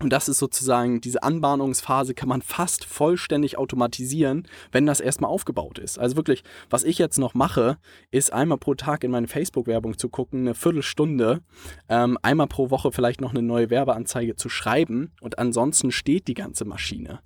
Und 0.00 0.12
das 0.12 0.28
ist 0.28 0.38
sozusagen, 0.38 1.00
diese 1.00 1.22
Anbahnungsphase 1.22 2.14
kann 2.14 2.28
man 2.28 2.42
fast 2.42 2.84
vollständig 2.84 3.58
automatisieren, 3.58 4.46
wenn 4.72 4.86
das 4.86 5.00
erstmal 5.00 5.30
aufgebaut 5.30 5.78
ist. 5.78 5.98
Also 5.98 6.16
wirklich, 6.16 6.42
was 6.68 6.82
ich 6.82 6.98
jetzt 6.98 7.18
noch 7.18 7.34
mache, 7.34 7.78
ist 8.10 8.32
einmal 8.32 8.58
pro 8.58 8.74
Tag 8.74 9.04
in 9.04 9.12
meine 9.12 9.28
Facebook-Werbung 9.28 9.98
zu 9.98 10.08
gucken, 10.08 10.40
eine 10.40 10.54
Viertelstunde, 10.54 11.42
ähm, 11.88 12.18
einmal 12.22 12.48
pro 12.48 12.70
Woche 12.70 12.90
vielleicht 12.90 13.20
noch 13.20 13.30
eine 13.30 13.42
neue 13.42 13.70
Werbeanzeige 13.70 14.34
zu 14.34 14.48
schreiben 14.48 15.12
und 15.20 15.38
ansonsten 15.38 15.92
steht 15.92 16.26
die 16.26 16.34
ganze 16.34 16.64
Maschine. 16.64 17.20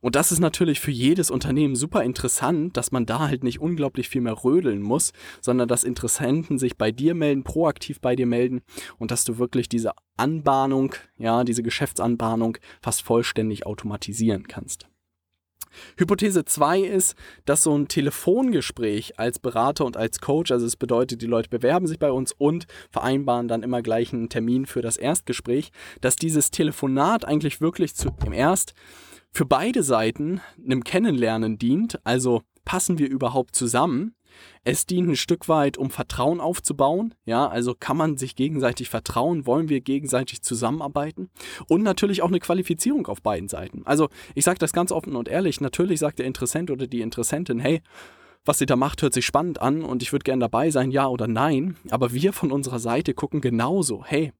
Und 0.00 0.14
das 0.14 0.32
ist 0.32 0.40
natürlich 0.40 0.80
für 0.80 0.90
jedes 0.90 1.30
Unternehmen 1.30 1.76
super 1.76 2.02
interessant, 2.02 2.76
dass 2.76 2.92
man 2.92 3.06
da 3.06 3.28
halt 3.28 3.44
nicht 3.44 3.60
unglaublich 3.60 4.08
viel 4.08 4.20
mehr 4.20 4.44
rödeln 4.44 4.82
muss, 4.82 5.12
sondern 5.40 5.68
dass 5.68 5.84
Interessenten 5.84 6.58
sich 6.58 6.76
bei 6.76 6.90
dir 6.90 7.14
melden, 7.14 7.44
proaktiv 7.44 8.00
bei 8.00 8.16
dir 8.16 8.26
melden 8.26 8.62
und 8.98 9.10
dass 9.10 9.24
du 9.24 9.38
wirklich 9.38 9.68
diese 9.68 9.92
Anbahnung, 10.16 10.94
ja, 11.18 11.44
diese 11.44 11.62
Geschäftsanbahnung 11.62 12.58
fast 12.82 13.02
vollständig 13.02 13.66
automatisieren 13.66 14.46
kannst. 14.48 14.86
Hypothese 15.96 16.44
2 16.44 16.80
ist, 16.80 17.16
dass 17.44 17.62
so 17.62 17.76
ein 17.76 17.88
Telefongespräch 17.88 19.18
als 19.18 19.38
Berater 19.38 19.84
und 19.84 19.96
als 19.96 20.20
Coach, 20.20 20.50
also 20.50 20.66
es 20.66 20.76
bedeutet, 20.76 21.22
die 21.22 21.26
Leute 21.26 21.48
bewerben 21.48 21.86
sich 21.86 21.98
bei 21.98 22.10
uns 22.10 22.32
und 22.32 22.66
vereinbaren 22.90 23.48
dann 23.48 23.62
immer 23.62 23.82
gleich 23.82 24.12
einen 24.12 24.28
Termin 24.28 24.66
für 24.66 24.82
das 24.82 24.96
Erstgespräch, 24.96 25.70
dass 26.00 26.16
dieses 26.16 26.50
Telefonat 26.50 27.24
eigentlich 27.24 27.60
wirklich 27.60 27.94
zu, 27.94 28.10
im 28.24 28.32
Erst 28.32 28.74
für 29.36 29.44
beide 29.44 29.82
Seiten 29.82 30.40
einem 30.64 30.82
Kennenlernen 30.82 31.58
dient, 31.58 32.00
also 32.04 32.40
passen 32.64 32.98
wir 32.98 33.10
überhaupt 33.10 33.54
zusammen. 33.54 34.14
Es 34.64 34.86
dient 34.86 35.10
ein 35.10 35.16
Stück 35.16 35.46
weit, 35.46 35.76
um 35.76 35.90
Vertrauen 35.90 36.40
aufzubauen. 36.40 37.14
Ja, 37.26 37.46
also 37.46 37.74
kann 37.78 37.98
man 37.98 38.16
sich 38.16 38.34
gegenseitig 38.34 38.88
vertrauen? 38.88 39.44
Wollen 39.44 39.68
wir 39.68 39.82
gegenseitig 39.82 40.40
zusammenarbeiten? 40.40 41.28
Und 41.68 41.82
natürlich 41.82 42.22
auch 42.22 42.28
eine 42.28 42.40
Qualifizierung 42.40 43.08
auf 43.08 43.20
beiden 43.20 43.50
Seiten. 43.50 43.82
Also 43.84 44.08
ich 44.34 44.46
sage 44.46 44.58
das 44.58 44.72
ganz 44.72 44.90
offen 44.90 45.14
und 45.16 45.28
ehrlich. 45.28 45.60
Natürlich 45.60 46.00
sagt 46.00 46.18
der 46.18 46.24
Interessent 46.24 46.70
oder 46.70 46.86
die 46.86 47.02
Interessentin, 47.02 47.58
hey, 47.58 47.82
was 48.46 48.56
sie 48.56 48.66
da 48.66 48.74
macht, 48.76 49.02
hört 49.02 49.12
sich 49.12 49.26
spannend 49.26 49.60
an 49.60 49.82
und 49.82 50.02
ich 50.02 50.12
würde 50.12 50.24
gerne 50.24 50.40
dabei 50.40 50.70
sein, 50.70 50.90
ja 50.90 51.08
oder 51.08 51.28
nein. 51.28 51.76
Aber 51.90 52.14
wir 52.14 52.32
von 52.32 52.52
unserer 52.52 52.78
Seite 52.78 53.12
gucken 53.12 53.42
genauso, 53.42 54.02
hey, 54.02 54.32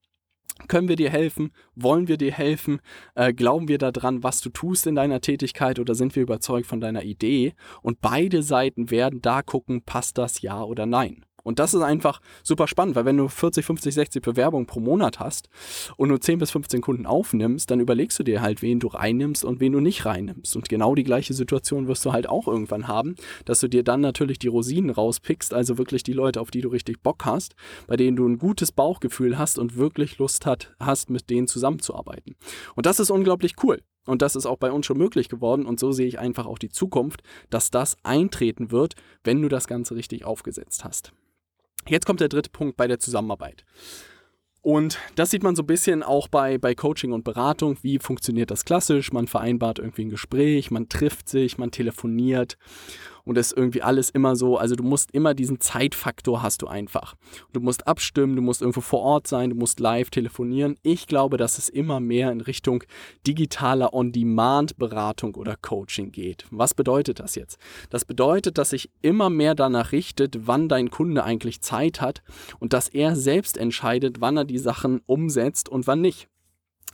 können 0.69 0.89
wir 0.89 0.97
dir 0.97 1.11
helfen? 1.11 1.53
Wollen 1.75 2.09
wir 2.09 2.17
dir 2.17 2.33
helfen? 2.33 2.81
Äh, 3.15 3.33
glauben 3.35 3.69
wir 3.69 3.79
daran, 3.79 4.23
was 4.23 4.41
du 4.41 4.49
tust 4.51 4.87
in 4.87 4.95
deiner 4.95 5.21
Tätigkeit 5.21 5.79
oder 5.79 5.95
sind 5.95 6.17
wir 6.17 6.23
überzeugt 6.23 6.67
von 6.67 6.81
deiner 6.81 7.05
Idee? 7.05 7.55
Und 7.83 8.01
beide 8.01 8.43
Seiten 8.43 8.91
werden 8.91 9.21
da 9.21 9.43
gucken, 9.43 9.83
passt 9.83 10.19
das 10.19 10.41
ja 10.41 10.63
oder 10.63 10.87
nein. 10.87 11.26
Und 11.47 11.61
das 11.61 11.75
ist 11.75 11.83
einfach 11.83 12.21
super 12.43 12.67
spannend, 12.67 12.97
weil 12.97 13.05
wenn 13.05 13.17
du 13.17 13.29
40, 13.29 13.65
50, 13.65 13.95
60 13.95 14.21
Bewerbungen 14.21 14.67
pro 14.67 14.81
Monat 14.81 15.21
hast 15.21 15.49
und 15.97 16.09
nur 16.09 16.21
10 16.21 16.41
bis 16.41 16.51
15 16.51 16.81
Kunden 16.81 17.07
aufnimmst, 17.07 17.71
dann 17.71 17.79
überlegst 17.79 18.19
du 18.19 18.25
dir 18.25 18.43
halt, 18.43 18.63
wen 18.63 18.81
du 18.81 18.89
reinnimmst 18.89 19.45
und 19.45 19.61
wen 19.61 19.71
du 19.73 19.79
nicht 19.79 20.05
reinnimmst. 20.05 20.57
Und 20.57 20.69
genau 20.69 20.97
die 20.97 21.05
gleiche 21.05 21.35
Situation 21.35 21.87
wirst 21.87 22.05
du 22.05 22.13
halt 22.13 22.29
auch 22.29 22.49
irgendwann 22.49 22.89
haben, 22.89 23.15
dass 23.45 23.61
du 23.61 23.69
dir 23.69 23.85
dann 23.85 24.01
natürlich 24.01 24.41
die 24.41 24.49
Rosinen 24.49 24.91
rauspickst, 24.91 25.55
also 25.55 25.79
wirklich 25.79 26.03
die 26.03 26.15
Leute, 26.15 26.41
auf 26.41 26.51
die 26.51 26.63
du 26.63 26.69
richtig 26.69 27.01
Bock 27.01 27.25
hast, 27.25 27.55
bei 27.87 27.97
denen 27.97 28.17
du 28.17 28.27
ein 28.27 28.39
gutes 28.39 28.73
Bauchgefühl 28.73 29.39
hast 29.39 29.61
und 29.61 29.77
wirklich 29.77 30.19
Lust 30.19 30.47
hat, 30.47 30.75
hast, 30.81 31.11
mit 31.11 31.31
denen 31.31 31.47
zusammenzuarbeiten. 31.47 32.35
Und 32.75 32.87
das 32.87 32.99
ist 32.99 33.11
unglaublich 33.11 33.55
cool. 33.63 33.83
Und 34.05 34.21
das 34.21 34.35
ist 34.35 34.47
auch 34.47 34.59
bei 34.59 34.73
uns 34.73 34.85
schon 34.85 34.99
möglich 34.99 35.29
geworden. 35.29 35.65
Und 35.65 35.79
so 35.79 35.93
sehe 35.93 36.09
ich 36.09 36.19
einfach 36.19 36.47
auch 36.47 36.59
die 36.59 36.71
Zukunft, 36.71 37.23
dass 37.51 37.71
das 37.71 37.97
eintreten 38.03 38.73
wird, 38.73 38.95
wenn 39.23 39.41
du 39.43 39.49
das 39.49 39.69
Ganze 39.69 39.95
richtig 39.95 40.25
aufgesetzt 40.25 40.85
hast. 40.85 41.13
Jetzt 41.89 42.07
kommt 42.07 42.21
der 42.21 42.29
dritte 42.29 42.51
Punkt 42.51 42.77
bei 42.77 42.87
der 42.87 42.99
Zusammenarbeit. 42.99 43.65
Und 44.63 44.99
das 45.15 45.31
sieht 45.31 45.45
man 45.45 45.55
so 45.55 45.63
ein 45.63 45.67
bisschen 45.67 46.03
auch 46.03 46.27
bei, 46.27 46.59
bei 46.59 46.75
Coaching 46.75 47.13
und 47.13 47.23
Beratung. 47.23 47.79
Wie 47.83 48.01
funktioniert 48.01 48.51
das 48.51 48.65
klassisch? 48.65 49.13
Man 49.13 49.29
vereinbart 49.29 49.79
irgendwie 49.79 50.07
ein 50.07 50.11
Gespräch, 50.11 50.73
man 50.73 50.89
trifft 50.89 51.29
sich, 51.29 51.57
man 51.57 51.71
telefoniert 51.71 52.59
und 53.27 53.37
ist 53.37 53.55
irgendwie 53.55 53.83
alles 53.83 54.09
immer 54.09 54.37
so, 54.37 54.57
also 54.57 54.77
du 54.77 54.85
musst 54.85 55.11
immer 55.11 55.35
diesen 55.35 55.61
Zeitfaktor 55.61 56.43
hast 56.43 56.63
du 56.63 56.69
einfach. 56.69 57.15
Du 57.53 57.61
musst 57.61 57.87
abstimmen, 57.87 58.37
du 58.37 58.41
musst 58.41 58.63
irgendwo 58.63 58.81
vor 58.81 59.01
Ort 59.01 59.27
sein, 59.27 59.51
du 59.51 59.57
musst 59.57 59.81
live 59.81 60.09
telefonieren. 60.09 60.77
Ich 60.83 61.07
glaube, 61.07 61.37
dass 61.37 61.59
es 61.59 61.69
immer 61.69 62.01
mehr 62.01 62.31
in 62.33 62.41
Richtung 62.41 62.85
digitaler 63.27 63.93
On-Demand-Beratung 63.93 65.35
oder 65.35 65.57
Coaching 65.57 66.13
geht. 66.13 66.47
Was 66.51 66.73
bedeutet 66.73 67.19
das 67.19 67.35
jetzt? 67.35 67.59
Das 67.91 68.05
bedeutet, 68.05 68.59
dass 68.59 68.71
sich 68.71 68.91
immer 69.03 69.29
mehr 69.29 69.55
danach 69.57 69.93
richtet, 69.93 70.47
wann 70.47 70.69
dein 70.69 70.91
Kunde 70.91 71.25
eigentlich 71.25 71.61
Zeit 71.61 72.01
hat 72.01 72.23
und 72.61 72.73
dass 72.73 72.89
er 72.89 73.17
selbst 73.17 73.59
entscheidet, 73.59 74.21
wann 74.21 74.37
er 74.37 74.45
die 74.45 74.59
Sachen 74.59 75.01
umsetzt 75.07 75.69
und 75.69 75.89
wann 75.89 76.01
nicht. 76.01 76.29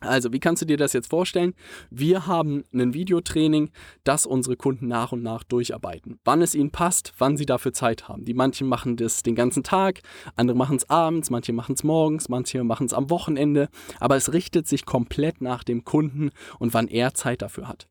Also, 0.02 0.32
wie 0.32 0.40
kannst 0.40 0.62
du 0.62 0.66
dir 0.66 0.76
das 0.76 0.92
jetzt 0.92 1.10
vorstellen? 1.10 1.54
Wir 1.90 2.26
haben 2.26 2.64
ein 2.72 2.92
Videotraining, 2.92 3.70
das 4.04 4.26
unsere 4.26 4.56
Kunden 4.56 4.88
nach 4.88 5.12
und 5.12 5.22
nach 5.22 5.44
durcharbeiten. 5.44 6.18
Wann 6.24 6.42
es 6.42 6.54
ihnen 6.54 6.70
passt, 6.70 7.12
wann 7.18 7.36
sie 7.36 7.46
dafür 7.46 7.72
Zeit 7.72 8.08
haben. 8.08 8.24
Die 8.24 8.34
manchen 8.34 8.68
machen 8.68 8.96
das 8.96 9.22
den 9.22 9.34
ganzen 9.34 9.62
Tag, 9.62 10.00
andere 10.36 10.56
machen 10.56 10.76
es 10.76 10.90
abends, 10.90 11.30
manche 11.30 11.52
machen 11.52 11.74
es 11.74 11.84
morgens, 11.84 12.28
manche 12.28 12.64
machen 12.64 12.86
es 12.86 12.92
am 12.92 13.10
Wochenende. 13.10 13.68
Aber 14.00 14.16
es 14.16 14.32
richtet 14.32 14.66
sich 14.66 14.84
komplett 14.84 15.40
nach 15.40 15.64
dem 15.64 15.84
Kunden 15.84 16.30
und 16.58 16.74
wann 16.74 16.88
er 16.88 17.14
Zeit 17.14 17.42
dafür 17.42 17.68
hat. 17.68 17.88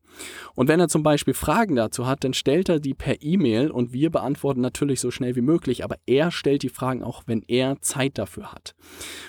Und 0.54 0.68
wenn 0.68 0.80
er 0.80 0.88
zum 0.88 1.02
Beispiel 1.02 1.34
Fragen 1.34 1.76
dazu 1.76 2.06
hat, 2.06 2.24
dann 2.24 2.34
stellt 2.34 2.68
er 2.68 2.80
die 2.80 2.94
per 2.94 3.22
E-Mail 3.22 3.70
und 3.70 3.92
wir 3.92 4.10
beantworten 4.10 4.60
natürlich 4.60 5.00
so 5.00 5.10
schnell 5.10 5.36
wie 5.36 5.42
möglich, 5.42 5.84
aber 5.84 5.96
er 6.06 6.30
stellt 6.30 6.62
die 6.62 6.68
Fragen 6.68 7.02
auch, 7.02 7.22
wenn 7.26 7.42
er 7.48 7.80
Zeit 7.80 8.18
dafür 8.18 8.52
hat. 8.52 8.74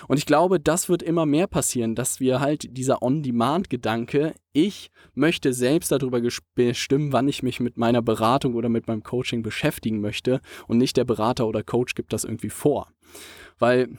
Und 0.08 0.18
ich 0.18 0.26
glaube, 0.26 0.60
das 0.60 0.88
wird 0.88 1.02
immer 1.02 1.26
mehr 1.26 1.46
passieren, 1.46 1.94
dass 1.94 2.20
wir 2.20 2.40
halt 2.40 2.76
dieser 2.76 3.02
On-Demand-Gedanke, 3.02 4.34
ich 4.52 4.90
möchte 5.14 5.52
selbst 5.52 5.90
darüber 5.90 6.20
bestimmen, 6.54 7.12
wann 7.12 7.28
ich 7.28 7.42
mich 7.42 7.60
mit 7.60 7.76
meiner 7.76 8.02
Beratung 8.02 8.54
oder 8.54 8.68
mit 8.68 8.86
meinem 8.86 9.02
Coaching 9.02 9.42
beschäftigen 9.42 10.00
möchte 10.00 10.40
und 10.68 10.78
nicht 10.78 10.96
der 10.96 11.04
Berater 11.04 11.46
oder 11.46 11.62
Coach 11.62 11.94
gibt 11.94 12.12
das 12.12 12.24
irgendwie 12.24 12.50
vor. 12.50 12.88
Weil 13.58 13.98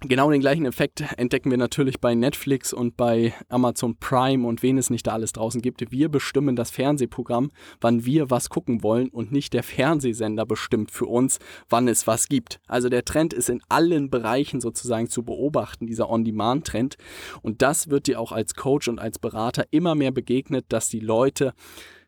Genau 0.00 0.30
den 0.32 0.40
gleichen 0.40 0.66
Effekt 0.66 1.04
entdecken 1.16 1.50
wir 1.50 1.58
natürlich 1.58 2.00
bei 2.00 2.16
Netflix 2.16 2.72
und 2.72 2.96
bei 2.96 3.34
Amazon 3.48 3.96
Prime 3.98 4.46
und 4.48 4.62
wen 4.64 4.76
es 4.76 4.90
nicht 4.90 5.06
da 5.06 5.12
alles 5.12 5.32
draußen 5.32 5.62
gibt. 5.62 5.92
Wir 5.92 6.08
bestimmen 6.08 6.56
das 6.56 6.72
Fernsehprogramm, 6.72 7.52
wann 7.80 8.04
wir 8.04 8.28
was 8.28 8.48
gucken 8.48 8.82
wollen 8.82 9.10
und 9.10 9.30
nicht 9.30 9.52
der 9.52 9.62
Fernsehsender 9.62 10.44
bestimmt 10.44 10.90
für 10.90 11.06
uns, 11.06 11.38
wann 11.68 11.86
es 11.86 12.08
was 12.08 12.28
gibt. 12.28 12.58
Also 12.66 12.88
der 12.88 13.04
Trend 13.04 13.32
ist 13.32 13.48
in 13.48 13.62
allen 13.68 14.10
Bereichen 14.10 14.60
sozusagen 14.60 15.08
zu 15.08 15.22
beobachten, 15.22 15.86
dieser 15.86 16.10
On-Demand-Trend. 16.10 16.96
Und 17.42 17.62
das 17.62 17.88
wird 17.88 18.08
dir 18.08 18.18
auch 18.18 18.32
als 18.32 18.56
Coach 18.56 18.88
und 18.88 18.98
als 18.98 19.20
Berater 19.20 19.66
immer 19.70 19.94
mehr 19.94 20.10
begegnet, 20.10 20.66
dass 20.70 20.88
die 20.88 21.00
Leute 21.00 21.52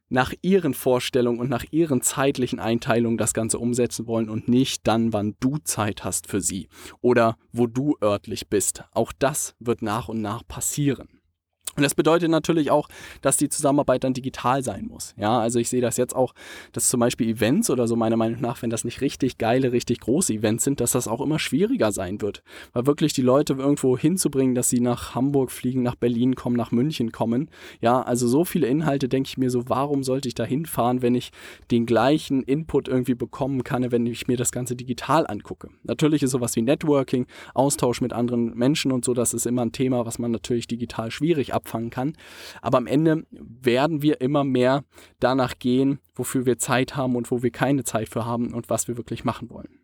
nach 0.09 0.33
ihren 0.43 0.75
Vorstellungen 0.75 1.41
und 1.41 1.49
nach 1.49 1.65
ihren 1.71 2.03
zeitlichen 2.03 2.61
Einteilungen 2.61 3.19
das 3.19 3.35
Ganze 3.35 3.59
umsetzen 3.59 4.07
wollen 4.07 4.29
und 4.29 4.49
nicht 4.49 4.87
dann, 4.87 5.13
wann 5.13 5.37
du 5.41 5.59
Zeit 5.59 6.05
hast 6.05 6.27
für 6.27 6.41
sie 6.41 6.69
oder 7.01 7.37
wo 7.53 7.67
du 7.67 7.97
örtlich 8.03 8.49
bist. 8.49 8.85
Auch 8.93 9.13
das 9.13 9.55
wird 9.59 9.83
nach 9.83 10.09
und 10.09 10.21
nach 10.21 10.47
passieren. 10.47 11.21
Und 11.77 11.83
das 11.83 11.95
bedeutet 11.95 12.31
natürlich 12.31 12.71
auch, 12.71 12.89
dass 13.23 13.37
die 13.37 13.49
Zusammenarbeit 13.49 14.05
dann 14.05 14.15
digital 14.15 14.63
sein 14.63 14.87
muss. 14.87 15.15
Ja, 15.17 15.39
also 15.39 15.59
ich 15.59 15.69
sehe 15.69 15.81
das 15.81 15.97
jetzt 15.97 16.15
auch, 16.15 16.35
dass 16.73 16.89
zum 16.89 17.01
Beispiel 17.01 17.29
Events 17.29 17.71
oder 17.71 17.89
so 17.89 17.97
meiner 17.97 18.17
Meinung 18.17 18.41
nach, 18.41 18.63
wenn 18.63 18.71
das 18.71 18.85
nicht 18.85 19.01
richtig 19.01 19.39
geile, 19.39 19.73
richtig 19.73 20.01
große 20.01 20.33
Events 20.33 20.65
sind, 20.65 20.81
dass 20.81 20.93
das 20.93 21.09
auch 21.09 21.21
immer 21.21 21.39
schwieriger 21.39 21.93
sein 21.93 22.21
wird. 22.21 22.43
Weil 22.73 22.87
wirklich 22.87 23.13
die 23.13 23.23
Leute 23.23 23.55
irgendwo 23.55 23.99
hinzubringen, 23.99 24.55
dass 24.55 24.69
sie 24.69 24.81
nach 24.81 25.15
Hamburg 25.15 25.51
fliegen, 25.51 25.83
nach 25.83 25.97
Berlin 25.97 26.35
kommen, 26.35 26.57
nach 26.57 26.71
München 26.71 27.13
kommen. 27.13 27.51
Ja, 27.81 28.03
also 28.03 28.29
so 28.29 28.45
viele 28.45 28.67
Inhalte 28.67 29.09
denke 29.09 29.29
ich 29.29 29.39
mir 29.39 29.51
so, 29.51 29.69
warum 29.69 30.05
sollte 30.05 30.29
ich 30.29 30.35
da 30.35 30.45
hinfahren, 30.45 31.03
wenn 31.03 31.15
ich 31.15 31.31
den 31.71 31.87
gleichen 31.87 32.43
Input 32.43 32.89
irgendwie 32.89 33.15
bekommen 33.15 33.65
kann, 33.65 33.91
wenn 33.91 34.07
ich 34.07 34.29
mir 34.29 34.37
das 34.37 34.53
Ganze 34.53 34.77
digital 34.77 35.27
angucke. 35.27 35.69
Natürlich 35.83 36.23
ist 36.23 36.31
sowas 36.31 36.57
wie 36.57 36.63
Networking, 36.63 37.27
Austausch 37.55 38.01
mit 38.01 38.13
anderen 38.13 38.55
Menschen 38.55 38.93
und 38.93 39.05
so, 39.05 39.15
das 39.15 39.35
ist 39.35 39.47
immer 39.47 39.65
ein 39.65 39.73
Thema, 39.73 40.07
was 40.07 40.19
man 40.19 40.31
natürlich 40.31 40.67
digital 40.67 41.11
schwierig 41.11 41.55
ab 41.55 41.64
abfangen 41.65 41.91
kann. 41.91 42.17
Aber 42.61 42.79
am 42.79 42.87
Ende 42.87 43.27
werden 43.31 44.03
wir 44.03 44.21
immer 44.21 44.45
mehr 44.45 44.85
danach 45.21 45.59
gehen, 45.59 45.99
wofür 46.15 46.47
wir 46.47 46.59
Zeit 46.59 46.97
haben 46.97 47.17
und 47.17 47.31
wo 47.31 47.43
wir 47.43 47.51
keine 47.51 47.85
Zeit 47.85 48.09
für 48.09 48.25
haben 48.25 48.53
und 48.53 48.71
was 48.71 48.87
wir 48.89 48.97
wirklich 48.97 49.25
machen 49.25 49.51
wollen. 49.51 49.84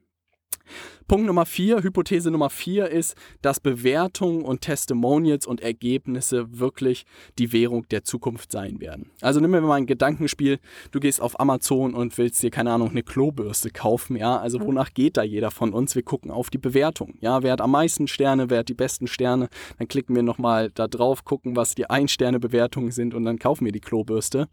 Punkt 1.10 1.26
Nummer 1.26 1.44
vier, 1.44 1.82
Hypothese 1.82 2.30
Nummer 2.30 2.50
vier 2.50 2.88
ist, 2.88 3.16
dass 3.42 3.58
Bewertungen 3.58 4.42
und 4.42 4.60
Testimonials 4.60 5.44
und 5.44 5.60
Ergebnisse 5.60 6.60
wirklich 6.60 7.04
die 7.36 7.52
Währung 7.52 7.88
der 7.88 8.04
Zukunft 8.04 8.52
sein 8.52 8.80
werden. 8.80 9.10
Also 9.20 9.40
nehmen 9.40 9.54
wir 9.54 9.60
mal 9.62 9.74
ein 9.74 9.86
Gedankenspiel. 9.86 10.60
Du 10.92 11.00
gehst 11.00 11.20
auf 11.20 11.40
Amazon 11.40 11.94
und 11.94 12.16
willst 12.16 12.40
dir, 12.44 12.52
keine 12.52 12.70
Ahnung, 12.70 12.90
eine 12.90 13.02
Klobürste 13.02 13.70
kaufen. 13.70 14.14
Ja, 14.14 14.38
also 14.38 14.60
wonach 14.60 14.94
geht 14.94 15.16
da 15.16 15.24
jeder 15.24 15.50
von 15.50 15.72
uns? 15.72 15.96
Wir 15.96 16.04
gucken 16.04 16.30
auf 16.30 16.48
die 16.48 16.58
Bewertung. 16.58 17.14
Ja, 17.20 17.42
wer 17.42 17.54
hat 17.54 17.60
am 17.60 17.72
meisten 17.72 18.06
Sterne, 18.06 18.48
wer 18.48 18.60
hat 18.60 18.68
die 18.68 18.74
besten 18.74 19.08
Sterne? 19.08 19.48
Dann 19.78 19.88
klicken 19.88 20.14
wir 20.14 20.22
nochmal 20.22 20.70
da 20.70 20.86
drauf, 20.86 21.24
gucken, 21.24 21.56
was 21.56 21.74
die 21.74 21.90
Ein-Sterne-Bewertungen 21.90 22.92
sind 22.92 23.14
und 23.14 23.24
dann 23.24 23.40
kaufen 23.40 23.64
wir 23.64 23.72
die 23.72 23.80
Klobürste. 23.80 24.46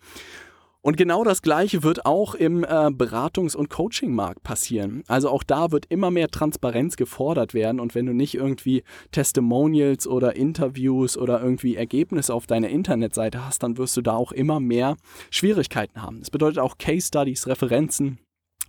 Und 0.81 0.95
genau 0.95 1.23
das 1.23 1.41
Gleiche 1.41 1.83
wird 1.83 2.05
auch 2.05 2.35
im 2.35 2.63
äh, 2.63 2.67
Beratungs- 2.67 3.55
und 3.55 3.69
Coaching-Markt 3.69 4.43
passieren. 4.43 5.03
Also 5.07 5.29
auch 5.29 5.43
da 5.43 5.71
wird 5.71 5.85
immer 5.89 6.11
mehr 6.11 6.29
Transparenz 6.29 6.95
gefordert 6.95 7.53
werden. 7.53 7.79
Und 7.79 7.95
wenn 7.95 8.05
du 8.05 8.13
nicht 8.13 8.35
irgendwie 8.35 8.83
Testimonials 9.11 10.07
oder 10.07 10.35
Interviews 10.35 11.17
oder 11.17 11.41
irgendwie 11.41 11.75
Ergebnisse 11.75 12.33
auf 12.33 12.47
deiner 12.47 12.69
Internetseite 12.69 13.45
hast, 13.45 13.63
dann 13.63 13.77
wirst 13.77 13.97
du 13.97 14.01
da 14.01 14.15
auch 14.15 14.31
immer 14.31 14.59
mehr 14.59 14.95
Schwierigkeiten 15.29 16.01
haben. 16.01 16.19
Das 16.19 16.31
bedeutet 16.31 16.59
auch 16.59 16.77
Case 16.77 17.07
Studies, 17.07 17.47
Referenzen 17.47 18.19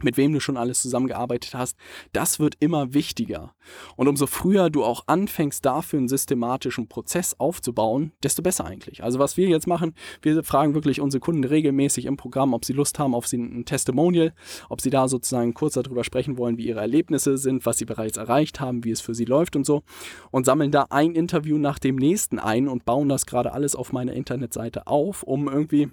mit 0.03 0.17
wem 0.17 0.33
du 0.33 0.41
schon 0.41 0.57
alles 0.57 0.83
zusammengearbeitet 0.83 1.55
hast, 1.55 1.77
das 2.13 2.39
wird 2.39 2.57
immer 2.61 2.95
wichtiger. 2.95 3.55
Und 3.97 4.09
umso 4.09 4.27
früher 4.27 4.71
du 4.71 4.85
auch 4.85 5.05
anfängst, 5.07 5.65
dafür 5.65 5.99
einen 5.99 6.09
systematischen 6.09 6.89
Prozess 6.89 7.35
aufzubauen, 7.39 8.13
desto 8.23 8.43
besser 8.43 8.65
eigentlich. 8.65 9.03
Also 9.03 9.19
was 9.19 9.37
wir 9.37 9.49
jetzt 9.49 9.67
machen, 9.67 9.95
wir 10.23 10.43
fragen 10.45 10.75
wirklich 10.75 11.01
unsere 11.01 11.21
Kunden 11.21 11.45
regelmäßig 11.45 12.07
im 12.07 12.17
Programm, 12.17 12.55
ob 12.55 12.65
sie 12.65 12.73
Lust 12.73 12.99
haben 12.99 13.15
auf 13.15 13.31
ein 13.33 13.65
Testimonial, 13.65 14.33
ob 14.69 14.81
sie 14.81 14.91
da 14.91 15.09
sozusagen 15.09 15.55
kurz 15.55 15.75
darüber 15.75 16.05
sprechen 16.05 16.39
wollen, 16.39 16.59
wie 16.59 16.67
ihre 16.67 16.81
Erlebnisse 16.81 17.39
sind, 17.39 17.67
was 17.67 17.79
sie 17.79 17.85
bereits 17.85 18.17
erreicht 18.17 18.61
haben, 18.61 18.85
wie 18.85 18.91
es 18.91 19.01
für 19.01 19.15
sie 19.15 19.25
läuft 19.25 19.57
und 19.57 19.65
so. 19.65 19.83
Und 20.31 20.47
sammeln 20.47 20.71
da 20.71 20.87
ein 20.91 21.15
Interview 21.15 21.59
nach 21.59 21.79
dem 21.79 21.97
nächsten 21.97 22.39
ein 22.39 22.69
und 22.69 22.85
bauen 22.85 23.09
das 23.09 23.27
gerade 23.27 23.53
alles 23.53 23.75
auf 23.75 23.93
meiner 23.93 24.13
Internetseite 24.13 24.87
auf, 24.87 25.23
um 25.23 25.49
irgendwie 25.49 25.91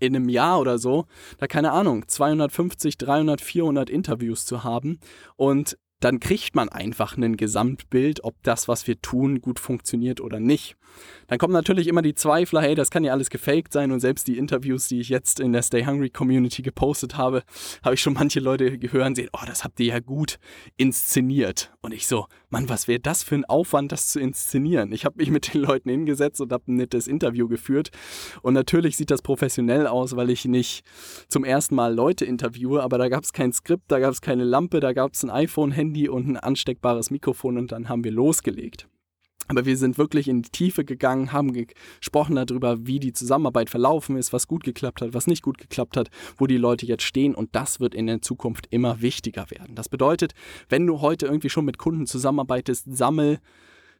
in 0.00 0.16
einem 0.16 0.28
Jahr 0.28 0.60
oder 0.60 0.78
so, 0.78 1.06
da 1.38 1.46
keine 1.46 1.72
Ahnung, 1.72 2.08
250, 2.08 2.98
300, 2.98 3.40
400 3.40 3.90
Interviews 3.90 4.44
zu 4.46 4.64
haben 4.64 4.98
und 5.36 5.76
dann 6.02 6.18
kriegt 6.18 6.56
man 6.56 6.68
einfach 6.68 7.16
ein 7.16 7.36
Gesamtbild, 7.36 8.24
ob 8.24 8.34
das, 8.42 8.66
was 8.66 8.88
wir 8.88 9.00
tun, 9.00 9.40
gut 9.40 9.60
funktioniert 9.60 10.20
oder 10.20 10.40
nicht. 10.40 10.76
Dann 11.28 11.38
kommen 11.38 11.52
natürlich 11.52 11.86
immer 11.86 12.02
die 12.02 12.14
Zweifler, 12.14 12.60
hey, 12.60 12.74
das 12.74 12.90
kann 12.90 13.04
ja 13.04 13.12
alles 13.12 13.30
gefaked 13.30 13.72
sein 13.72 13.92
und 13.92 14.00
selbst 14.00 14.26
die 14.26 14.36
Interviews, 14.36 14.88
die 14.88 15.00
ich 15.00 15.08
jetzt 15.08 15.38
in 15.38 15.52
der 15.52 15.62
Stay 15.62 15.86
Hungry 15.86 16.10
Community 16.10 16.62
gepostet 16.62 17.16
habe, 17.16 17.44
habe 17.84 17.94
ich 17.94 18.02
schon 18.02 18.14
manche 18.14 18.40
Leute 18.40 18.78
gehört 18.78 19.14
sehen, 19.16 19.30
oh, 19.32 19.44
das 19.46 19.62
habt 19.62 19.78
ihr 19.80 19.86
ja 19.86 20.00
gut 20.00 20.38
inszeniert. 20.76 21.72
Und 21.80 21.92
ich 21.92 22.06
so, 22.06 22.26
Mann, 22.52 22.68
was 22.68 22.86
wäre 22.86 23.00
das 23.00 23.22
für 23.22 23.34
ein 23.34 23.46
Aufwand, 23.46 23.92
das 23.92 24.08
zu 24.08 24.20
inszenieren? 24.20 24.92
Ich 24.92 25.06
habe 25.06 25.16
mich 25.16 25.30
mit 25.30 25.54
den 25.54 25.62
Leuten 25.62 25.88
hingesetzt 25.88 26.38
und 26.38 26.52
habe 26.52 26.70
ein 26.70 26.74
nettes 26.74 27.08
Interview 27.08 27.48
geführt 27.48 27.90
und 28.42 28.52
natürlich 28.52 28.98
sieht 28.98 29.10
das 29.10 29.22
professionell 29.22 29.86
aus, 29.86 30.16
weil 30.16 30.28
ich 30.28 30.44
nicht 30.44 30.84
zum 31.28 31.44
ersten 31.44 31.74
Mal 31.74 31.94
Leute 31.94 32.26
interviewe, 32.26 32.82
aber 32.82 32.98
da 32.98 33.08
gab 33.08 33.24
es 33.24 33.32
kein 33.32 33.54
Skript, 33.54 33.90
da 33.90 34.00
gab 34.00 34.12
es 34.12 34.20
keine 34.20 34.44
Lampe, 34.44 34.80
da 34.80 34.92
gab 34.92 35.14
es 35.14 35.22
ein 35.22 35.30
iPhone-Handy 35.30 36.10
und 36.10 36.28
ein 36.28 36.36
ansteckbares 36.36 37.10
Mikrofon 37.10 37.56
und 37.56 37.72
dann 37.72 37.88
haben 37.88 38.04
wir 38.04 38.12
losgelegt. 38.12 38.86
Aber 39.48 39.64
wir 39.64 39.76
sind 39.76 39.98
wirklich 39.98 40.28
in 40.28 40.42
die 40.42 40.50
Tiefe 40.50 40.84
gegangen, 40.84 41.32
haben 41.32 41.52
gesprochen 41.52 42.36
darüber, 42.36 42.86
wie 42.86 43.00
die 43.00 43.12
Zusammenarbeit 43.12 43.70
verlaufen 43.70 44.16
ist, 44.16 44.32
was 44.32 44.46
gut 44.46 44.64
geklappt 44.64 45.02
hat, 45.02 45.14
was 45.14 45.26
nicht 45.26 45.42
gut 45.42 45.58
geklappt 45.58 45.96
hat, 45.96 46.10
wo 46.36 46.46
die 46.46 46.56
Leute 46.56 46.86
jetzt 46.86 47.02
stehen. 47.02 47.34
Und 47.34 47.54
das 47.54 47.80
wird 47.80 47.94
in 47.94 48.06
der 48.06 48.22
Zukunft 48.22 48.66
immer 48.70 49.00
wichtiger 49.00 49.50
werden. 49.50 49.74
Das 49.74 49.88
bedeutet, 49.88 50.34
wenn 50.68 50.86
du 50.86 51.00
heute 51.00 51.26
irgendwie 51.26 51.50
schon 51.50 51.64
mit 51.64 51.78
Kunden 51.78 52.06
zusammenarbeitest, 52.06 52.96
sammel 52.96 53.40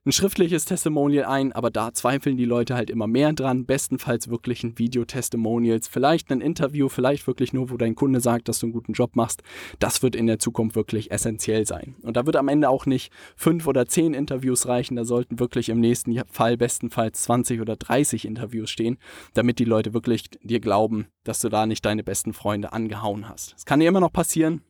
ein 0.04 0.10
schriftliches 0.10 0.64
Testimonial 0.64 1.26
ein, 1.26 1.52
aber 1.52 1.70
da 1.70 1.92
zweifeln 1.92 2.36
die 2.36 2.44
Leute 2.44 2.74
halt 2.74 2.90
immer 2.90 3.06
mehr 3.06 3.32
dran. 3.32 3.66
Bestenfalls 3.66 4.28
wirklich 4.28 4.64
ein 4.64 4.76
Video-Testimonials, 4.76 5.86
vielleicht 5.86 6.32
ein 6.32 6.40
Interview, 6.40 6.88
vielleicht 6.88 7.28
wirklich 7.28 7.52
nur, 7.52 7.70
wo 7.70 7.76
dein 7.76 7.94
Kunde 7.94 8.20
sagt, 8.20 8.48
dass 8.48 8.58
du 8.58 8.66
einen 8.66 8.72
guten 8.72 8.94
Job 8.94 9.14
machst. 9.14 9.44
Das 9.78 10.02
wird 10.02 10.16
in 10.16 10.26
der 10.26 10.40
Zukunft 10.40 10.74
wirklich 10.74 11.12
essentiell 11.12 11.66
sein. 11.66 11.94
Und 12.02 12.16
da 12.16 12.26
wird 12.26 12.34
am 12.34 12.48
Ende 12.48 12.68
auch 12.68 12.84
nicht 12.84 13.12
fünf 13.36 13.68
oder 13.68 13.86
zehn 13.86 14.12
Interviews 14.12 14.66
reichen, 14.66 14.96
da 14.96 15.04
sollten 15.04 15.38
wirklich 15.38 15.68
im 15.68 15.78
nächsten 15.78 16.20
Fall 16.26 16.56
bestenfalls 16.56 17.22
20 17.22 17.60
oder 17.60 17.76
30 17.76 18.24
Interviews 18.24 18.70
stehen, 18.70 18.98
damit 19.34 19.60
die 19.60 19.64
Leute 19.64 19.94
wirklich 19.94 20.24
dir 20.42 20.58
glauben, 20.58 21.06
dass 21.22 21.38
du 21.38 21.48
da 21.48 21.64
nicht 21.66 21.84
deine 21.84 22.02
besten 22.02 22.32
Freunde 22.32 22.72
angehauen 22.72 23.28
hast. 23.28 23.54
Es 23.56 23.66
kann 23.66 23.78
dir 23.78 23.88
immer 23.88 24.00
noch 24.00 24.12
passieren, 24.12 24.62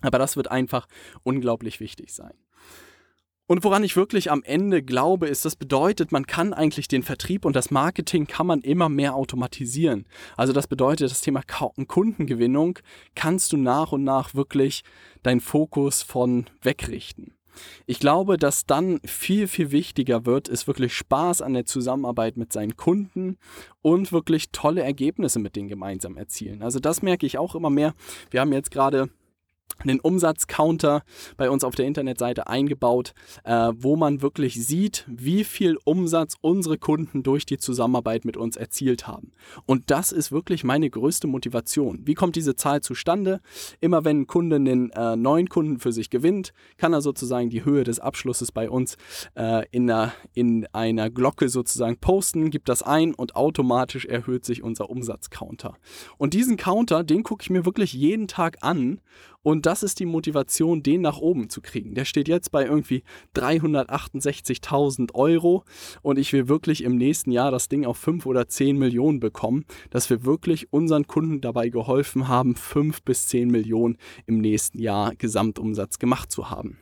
aber 0.00 0.18
das 0.18 0.36
wird 0.36 0.50
einfach 0.50 0.86
unglaublich 1.22 1.80
wichtig 1.80 2.14
sein. 2.14 2.32
Und 3.50 3.64
woran 3.64 3.82
ich 3.82 3.96
wirklich 3.96 4.30
am 4.30 4.44
Ende 4.44 4.80
glaube, 4.80 5.26
ist, 5.26 5.44
das 5.44 5.56
bedeutet, 5.56 6.12
man 6.12 6.24
kann 6.24 6.52
eigentlich 6.52 6.86
den 6.86 7.02
Vertrieb 7.02 7.44
und 7.44 7.56
das 7.56 7.72
Marketing 7.72 8.28
kann 8.28 8.46
man 8.46 8.60
immer 8.60 8.88
mehr 8.88 9.16
automatisieren. 9.16 10.06
Also 10.36 10.52
das 10.52 10.68
bedeutet, 10.68 11.10
das 11.10 11.20
Thema 11.20 11.42
Kundengewinnung 11.42 12.78
kannst 13.16 13.52
du 13.52 13.56
nach 13.56 13.90
und 13.90 14.04
nach 14.04 14.36
wirklich 14.36 14.84
deinen 15.24 15.40
Fokus 15.40 16.04
von 16.04 16.46
wegrichten. 16.62 17.34
Ich 17.86 17.98
glaube, 17.98 18.36
dass 18.36 18.66
dann 18.66 19.00
viel, 19.04 19.48
viel 19.48 19.72
wichtiger 19.72 20.26
wird, 20.26 20.46
ist 20.46 20.68
wirklich 20.68 20.94
Spaß 20.94 21.42
an 21.42 21.54
der 21.54 21.66
Zusammenarbeit 21.66 22.36
mit 22.36 22.52
seinen 22.52 22.76
Kunden 22.76 23.36
und 23.82 24.12
wirklich 24.12 24.52
tolle 24.52 24.84
Ergebnisse 24.84 25.40
mit 25.40 25.56
denen 25.56 25.66
gemeinsam 25.66 26.16
erzielen. 26.16 26.62
Also 26.62 26.78
das 26.78 27.02
merke 27.02 27.26
ich 27.26 27.36
auch 27.36 27.56
immer 27.56 27.70
mehr. 27.70 27.94
Wir 28.30 28.42
haben 28.42 28.52
jetzt 28.52 28.70
gerade 28.70 29.10
einen 29.78 30.00
Umsatzcounter 30.00 31.02
bei 31.36 31.50
uns 31.50 31.64
auf 31.64 31.74
der 31.74 31.86
Internetseite 31.86 32.46
eingebaut, 32.46 33.14
äh, 33.44 33.72
wo 33.74 33.96
man 33.96 34.22
wirklich 34.22 34.64
sieht, 34.66 35.04
wie 35.08 35.44
viel 35.44 35.78
Umsatz 35.84 36.36
unsere 36.40 36.78
Kunden 36.78 37.22
durch 37.22 37.46
die 37.46 37.58
Zusammenarbeit 37.58 38.24
mit 38.24 38.36
uns 38.36 38.56
erzielt 38.56 39.06
haben. 39.06 39.32
Und 39.66 39.90
das 39.90 40.12
ist 40.12 40.32
wirklich 40.32 40.64
meine 40.64 40.90
größte 40.90 41.26
Motivation. 41.26 42.00
Wie 42.04 42.14
kommt 42.14 42.36
diese 42.36 42.56
Zahl 42.56 42.80
zustande? 42.80 43.40
Immer 43.80 44.04
wenn 44.04 44.20
ein 44.20 44.26
Kunde 44.26 44.56
einen 44.56 44.90
äh, 44.90 45.16
neuen 45.16 45.48
Kunden 45.48 45.78
für 45.78 45.92
sich 45.92 46.10
gewinnt, 46.10 46.52
kann 46.76 46.92
er 46.92 47.00
sozusagen 47.00 47.50
die 47.50 47.64
Höhe 47.64 47.84
des 47.84 48.00
Abschlusses 48.00 48.52
bei 48.52 48.68
uns 48.68 48.96
äh, 49.34 49.66
in, 49.70 49.90
einer, 49.90 50.12
in 50.34 50.66
einer 50.72 51.10
Glocke 51.10 51.48
sozusagen 51.48 51.98
posten, 51.98 52.50
gibt 52.50 52.68
das 52.68 52.82
ein 52.82 53.14
und 53.14 53.36
automatisch 53.36 54.06
erhöht 54.06 54.44
sich 54.44 54.62
unser 54.62 54.90
Umsatzcounter. 54.90 55.76
Und 56.18 56.34
diesen 56.34 56.56
Counter, 56.56 57.04
den 57.04 57.22
gucke 57.22 57.42
ich 57.42 57.50
mir 57.50 57.64
wirklich 57.64 57.92
jeden 57.92 58.28
Tag 58.28 58.58
an 58.60 59.00
und 59.42 59.59
das 59.66 59.82
ist 59.82 60.00
die 60.00 60.06
Motivation, 60.06 60.82
den 60.82 61.00
nach 61.02 61.18
oben 61.18 61.48
zu 61.48 61.60
kriegen. 61.60 61.94
Der 61.94 62.04
steht 62.04 62.28
jetzt 62.28 62.50
bei 62.50 62.64
irgendwie 62.64 63.02
368.000 63.34 65.14
Euro 65.14 65.64
und 66.02 66.18
ich 66.18 66.32
will 66.32 66.48
wirklich 66.48 66.84
im 66.84 66.96
nächsten 66.96 67.30
Jahr 67.32 67.50
das 67.50 67.68
Ding 67.68 67.84
auf 67.84 67.98
5 67.98 68.26
oder 68.26 68.48
10 68.48 68.76
Millionen 68.76 69.20
bekommen, 69.20 69.64
dass 69.90 70.10
wir 70.10 70.24
wirklich 70.24 70.72
unseren 70.72 71.06
Kunden 71.06 71.40
dabei 71.40 71.68
geholfen 71.68 72.28
haben, 72.28 72.54
5 72.54 73.02
bis 73.02 73.28
10 73.28 73.50
Millionen 73.50 73.96
im 74.26 74.38
nächsten 74.38 74.78
Jahr 74.78 75.14
Gesamtumsatz 75.14 75.98
gemacht 75.98 76.30
zu 76.30 76.50
haben. 76.50 76.78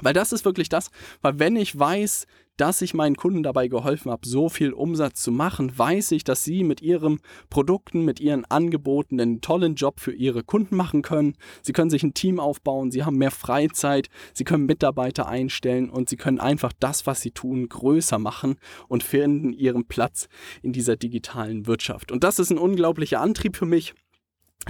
Weil 0.00 0.14
das 0.14 0.32
ist 0.32 0.44
wirklich 0.44 0.68
das, 0.68 0.90
weil 1.20 1.38
wenn 1.38 1.56
ich 1.56 1.78
weiß, 1.78 2.26
dass 2.56 2.82
ich 2.82 2.94
meinen 2.94 3.16
Kunden 3.16 3.42
dabei 3.42 3.68
geholfen 3.68 4.10
habe, 4.10 4.28
so 4.28 4.48
viel 4.48 4.72
Umsatz 4.72 5.22
zu 5.22 5.32
machen, 5.32 5.76
weiß 5.76 6.12
ich, 6.12 6.22
dass 6.22 6.44
sie 6.44 6.64
mit 6.64 6.82
ihren 6.82 7.20
Produkten, 7.48 8.04
mit 8.04 8.20
ihren 8.20 8.44
Angeboten 8.44 9.20
einen 9.20 9.40
tollen 9.40 9.74
Job 9.74 10.00
für 10.00 10.12
ihre 10.12 10.44
Kunden 10.44 10.76
machen 10.76 11.02
können. 11.02 11.34
Sie 11.62 11.72
können 11.72 11.90
sich 11.90 12.02
ein 12.02 12.14
Team 12.14 12.38
aufbauen, 12.38 12.90
sie 12.90 13.04
haben 13.04 13.16
mehr 13.16 13.30
Freizeit, 13.30 14.08
sie 14.34 14.44
können 14.44 14.66
Mitarbeiter 14.66 15.26
einstellen 15.26 15.88
und 15.88 16.08
sie 16.08 16.16
können 16.16 16.40
einfach 16.40 16.72
das, 16.78 17.06
was 17.06 17.20
sie 17.22 17.30
tun, 17.30 17.68
größer 17.68 18.18
machen 18.18 18.56
und 18.86 19.02
finden 19.02 19.52
ihren 19.52 19.86
Platz 19.86 20.28
in 20.62 20.72
dieser 20.72 20.96
digitalen 20.96 21.66
Wirtschaft. 21.66 22.12
Und 22.12 22.22
das 22.22 22.38
ist 22.38 22.50
ein 22.50 22.58
unglaublicher 22.58 23.20
Antrieb 23.20 23.56
für 23.56 23.66
mich. 23.66 23.94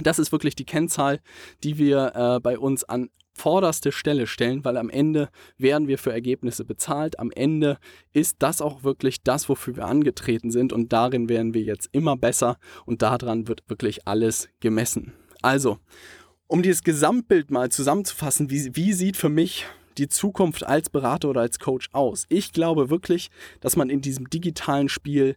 Das 0.01 0.17
ist 0.17 0.31
wirklich 0.31 0.55
die 0.55 0.65
Kennzahl, 0.65 1.19
die 1.63 1.77
wir 1.77 2.13
äh, 2.15 2.39
bei 2.39 2.57
uns 2.57 2.83
an 2.83 3.09
vorderste 3.33 3.91
Stelle 3.91 4.27
stellen, 4.27 4.63
weil 4.63 4.77
am 4.77 4.89
Ende 4.89 5.29
werden 5.57 5.87
wir 5.87 5.97
für 5.97 6.11
Ergebnisse 6.11 6.65
bezahlt. 6.65 7.19
Am 7.19 7.31
Ende 7.31 7.77
ist 8.13 8.37
das 8.39 8.61
auch 8.61 8.83
wirklich 8.83 9.23
das, 9.23 9.49
wofür 9.49 9.75
wir 9.75 9.85
angetreten 9.85 10.51
sind 10.51 10.73
und 10.73 10.93
darin 10.93 11.29
werden 11.29 11.53
wir 11.53 11.61
jetzt 11.61 11.89
immer 11.91 12.15
besser 12.15 12.57
und 12.85 13.01
daran 13.01 13.47
wird 13.47 13.63
wirklich 13.67 14.07
alles 14.07 14.49
gemessen. 14.59 15.13
Also, 15.41 15.79
um 16.47 16.61
dieses 16.61 16.83
Gesamtbild 16.83 17.51
mal 17.51 17.69
zusammenzufassen, 17.69 18.49
wie, 18.49 18.75
wie 18.75 18.93
sieht 18.93 19.17
für 19.17 19.29
mich 19.29 19.65
die 19.97 20.07
Zukunft 20.07 20.65
als 20.65 20.89
Berater 20.89 21.29
oder 21.29 21.41
als 21.41 21.59
Coach 21.59 21.89
aus? 21.91 22.25
Ich 22.29 22.53
glaube 22.53 22.89
wirklich, 22.89 23.29
dass 23.59 23.75
man 23.75 23.89
in 23.89 24.01
diesem 24.01 24.29
digitalen 24.29 24.89
Spiel 24.89 25.35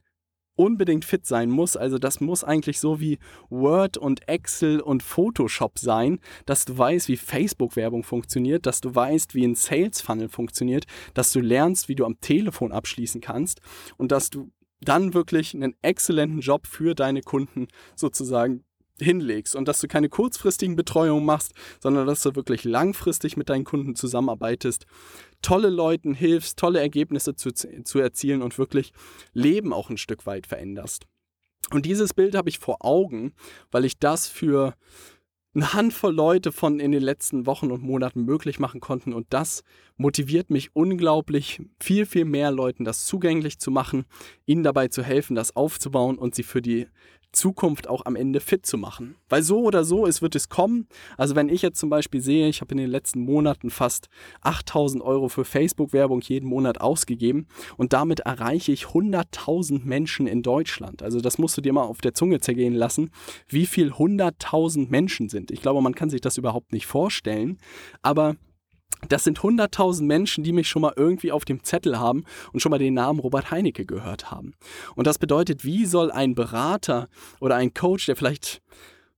unbedingt 0.56 1.04
fit 1.04 1.26
sein 1.26 1.50
muss. 1.50 1.76
Also 1.76 1.98
das 1.98 2.20
muss 2.20 2.42
eigentlich 2.42 2.80
so 2.80 3.00
wie 3.00 3.18
Word 3.48 3.96
und 3.96 4.28
Excel 4.28 4.80
und 4.80 5.02
Photoshop 5.02 5.78
sein, 5.78 6.18
dass 6.46 6.64
du 6.64 6.76
weißt, 6.76 7.08
wie 7.08 7.16
Facebook-Werbung 7.16 8.02
funktioniert, 8.02 8.66
dass 8.66 8.80
du 8.80 8.94
weißt, 8.94 9.34
wie 9.34 9.44
ein 9.44 9.54
Sales-Funnel 9.54 10.28
funktioniert, 10.28 10.86
dass 11.14 11.32
du 11.32 11.40
lernst, 11.40 11.88
wie 11.88 11.94
du 11.94 12.04
am 12.04 12.20
Telefon 12.20 12.72
abschließen 12.72 13.20
kannst 13.20 13.60
und 13.96 14.12
dass 14.12 14.30
du 14.30 14.50
dann 14.80 15.14
wirklich 15.14 15.54
einen 15.54 15.74
exzellenten 15.82 16.40
Job 16.40 16.66
für 16.66 16.94
deine 16.94 17.22
Kunden 17.22 17.68
sozusagen 17.94 18.64
hinlegst 19.00 19.54
und 19.56 19.68
dass 19.68 19.80
du 19.80 19.88
keine 19.88 20.08
kurzfristigen 20.08 20.76
Betreuungen 20.76 21.24
machst, 21.24 21.52
sondern 21.80 22.06
dass 22.06 22.22
du 22.22 22.34
wirklich 22.34 22.64
langfristig 22.64 23.36
mit 23.36 23.48
deinen 23.48 23.64
Kunden 23.64 23.94
zusammenarbeitest, 23.94 24.86
tolle 25.42 25.68
Leuten 25.68 26.14
hilfst, 26.14 26.58
tolle 26.58 26.80
Ergebnisse 26.80 27.34
zu, 27.34 27.52
zu 27.52 27.98
erzielen 27.98 28.42
und 28.42 28.58
wirklich 28.58 28.92
Leben 29.32 29.72
auch 29.72 29.90
ein 29.90 29.98
Stück 29.98 30.26
weit 30.26 30.46
veränderst. 30.46 31.06
Und 31.70 31.84
dieses 31.84 32.14
Bild 32.14 32.34
habe 32.34 32.48
ich 32.48 32.58
vor 32.58 32.84
Augen, 32.84 33.32
weil 33.70 33.84
ich 33.84 33.98
das 33.98 34.28
für 34.28 34.74
eine 35.56 35.72
Handvoll 35.72 36.14
Leute 36.14 36.52
von 36.52 36.80
in 36.80 36.92
den 36.92 37.02
letzten 37.02 37.46
Wochen 37.46 37.70
und 37.70 37.82
Monaten 37.82 38.24
möglich 38.24 38.60
machen 38.60 38.80
konnten. 38.80 39.14
Und 39.14 39.26
das 39.30 39.64
motiviert 39.96 40.50
mich 40.50 40.76
unglaublich, 40.76 41.62
viel, 41.80 42.04
viel 42.04 42.26
mehr 42.26 42.50
Leuten 42.50 42.84
das 42.84 43.06
zugänglich 43.06 43.58
zu 43.58 43.70
machen, 43.70 44.04
ihnen 44.44 44.62
dabei 44.62 44.88
zu 44.88 45.02
helfen, 45.02 45.34
das 45.34 45.56
aufzubauen 45.56 46.18
und 46.18 46.34
sie 46.34 46.42
für 46.42 46.60
die 46.60 46.86
Zukunft 47.32 47.88
auch 47.88 48.06
am 48.06 48.16
Ende 48.16 48.40
fit 48.40 48.66
zu 48.66 48.78
machen. 48.78 49.16
Weil 49.28 49.42
so 49.42 49.60
oder 49.60 49.84
so, 49.84 50.06
es 50.06 50.22
wird 50.22 50.34
es 50.34 50.48
kommen. 50.48 50.88
Also 51.16 51.36
wenn 51.36 51.48
ich 51.48 51.62
jetzt 51.62 51.78
zum 51.78 51.90
Beispiel 51.90 52.20
sehe, 52.20 52.48
ich 52.48 52.60
habe 52.60 52.72
in 52.72 52.78
den 52.78 52.90
letzten 52.90 53.20
Monaten 53.20 53.70
fast 53.70 54.08
8000 54.42 55.02
Euro 55.02 55.28
für 55.28 55.44
Facebook-Werbung 55.44 56.20
jeden 56.22 56.48
Monat 56.48 56.80
ausgegeben 56.80 57.46
und 57.76 57.92
damit 57.92 58.20
erreiche 58.20 58.72
ich 58.72 58.84
100.000 58.84 59.84
Menschen 59.84 60.26
in 60.26 60.42
Deutschland. 60.42 61.02
Also 61.02 61.20
das 61.20 61.38
musst 61.38 61.56
du 61.56 61.60
dir 61.60 61.72
mal 61.72 61.82
auf 61.82 62.00
der 62.00 62.14
Zunge 62.14 62.40
zergehen 62.40 62.74
lassen, 62.74 63.10
wie 63.48 63.66
viel 63.66 63.92
100.000 63.92 64.88
Menschen 64.88 65.28
sind. 65.28 65.50
Ich 65.50 65.60
glaube, 65.60 65.80
man 65.80 65.94
kann 65.94 66.10
sich 66.10 66.20
das 66.20 66.38
überhaupt 66.38 66.72
nicht 66.72 66.86
vorstellen, 66.86 67.58
aber 68.02 68.36
das 69.08 69.24
sind 69.24 69.40
100.000 69.40 70.04
Menschen, 70.04 70.42
die 70.42 70.52
mich 70.52 70.68
schon 70.68 70.82
mal 70.82 70.94
irgendwie 70.96 71.32
auf 71.32 71.44
dem 71.44 71.62
Zettel 71.62 71.98
haben 71.98 72.24
und 72.52 72.60
schon 72.60 72.70
mal 72.70 72.78
den 72.78 72.94
Namen 72.94 73.20
Robert 73.20 73.50
Heinecke 73.50 73.86
gehört 73.86 74.30
haben. 74.30 74.54
Und 74.94 75.06
das 75.06 75.18
bedeutet, 75.18 75.64
wie 75.64 75.86
soll 75.86 76.10
ein 76.10 76.34
Berater 76.34 77.08
oder 77.40 77.56
ein 77.56 77.74
Coach, 77.74 78.06
der 78.06 78.16
vielleicht 78.16 78.62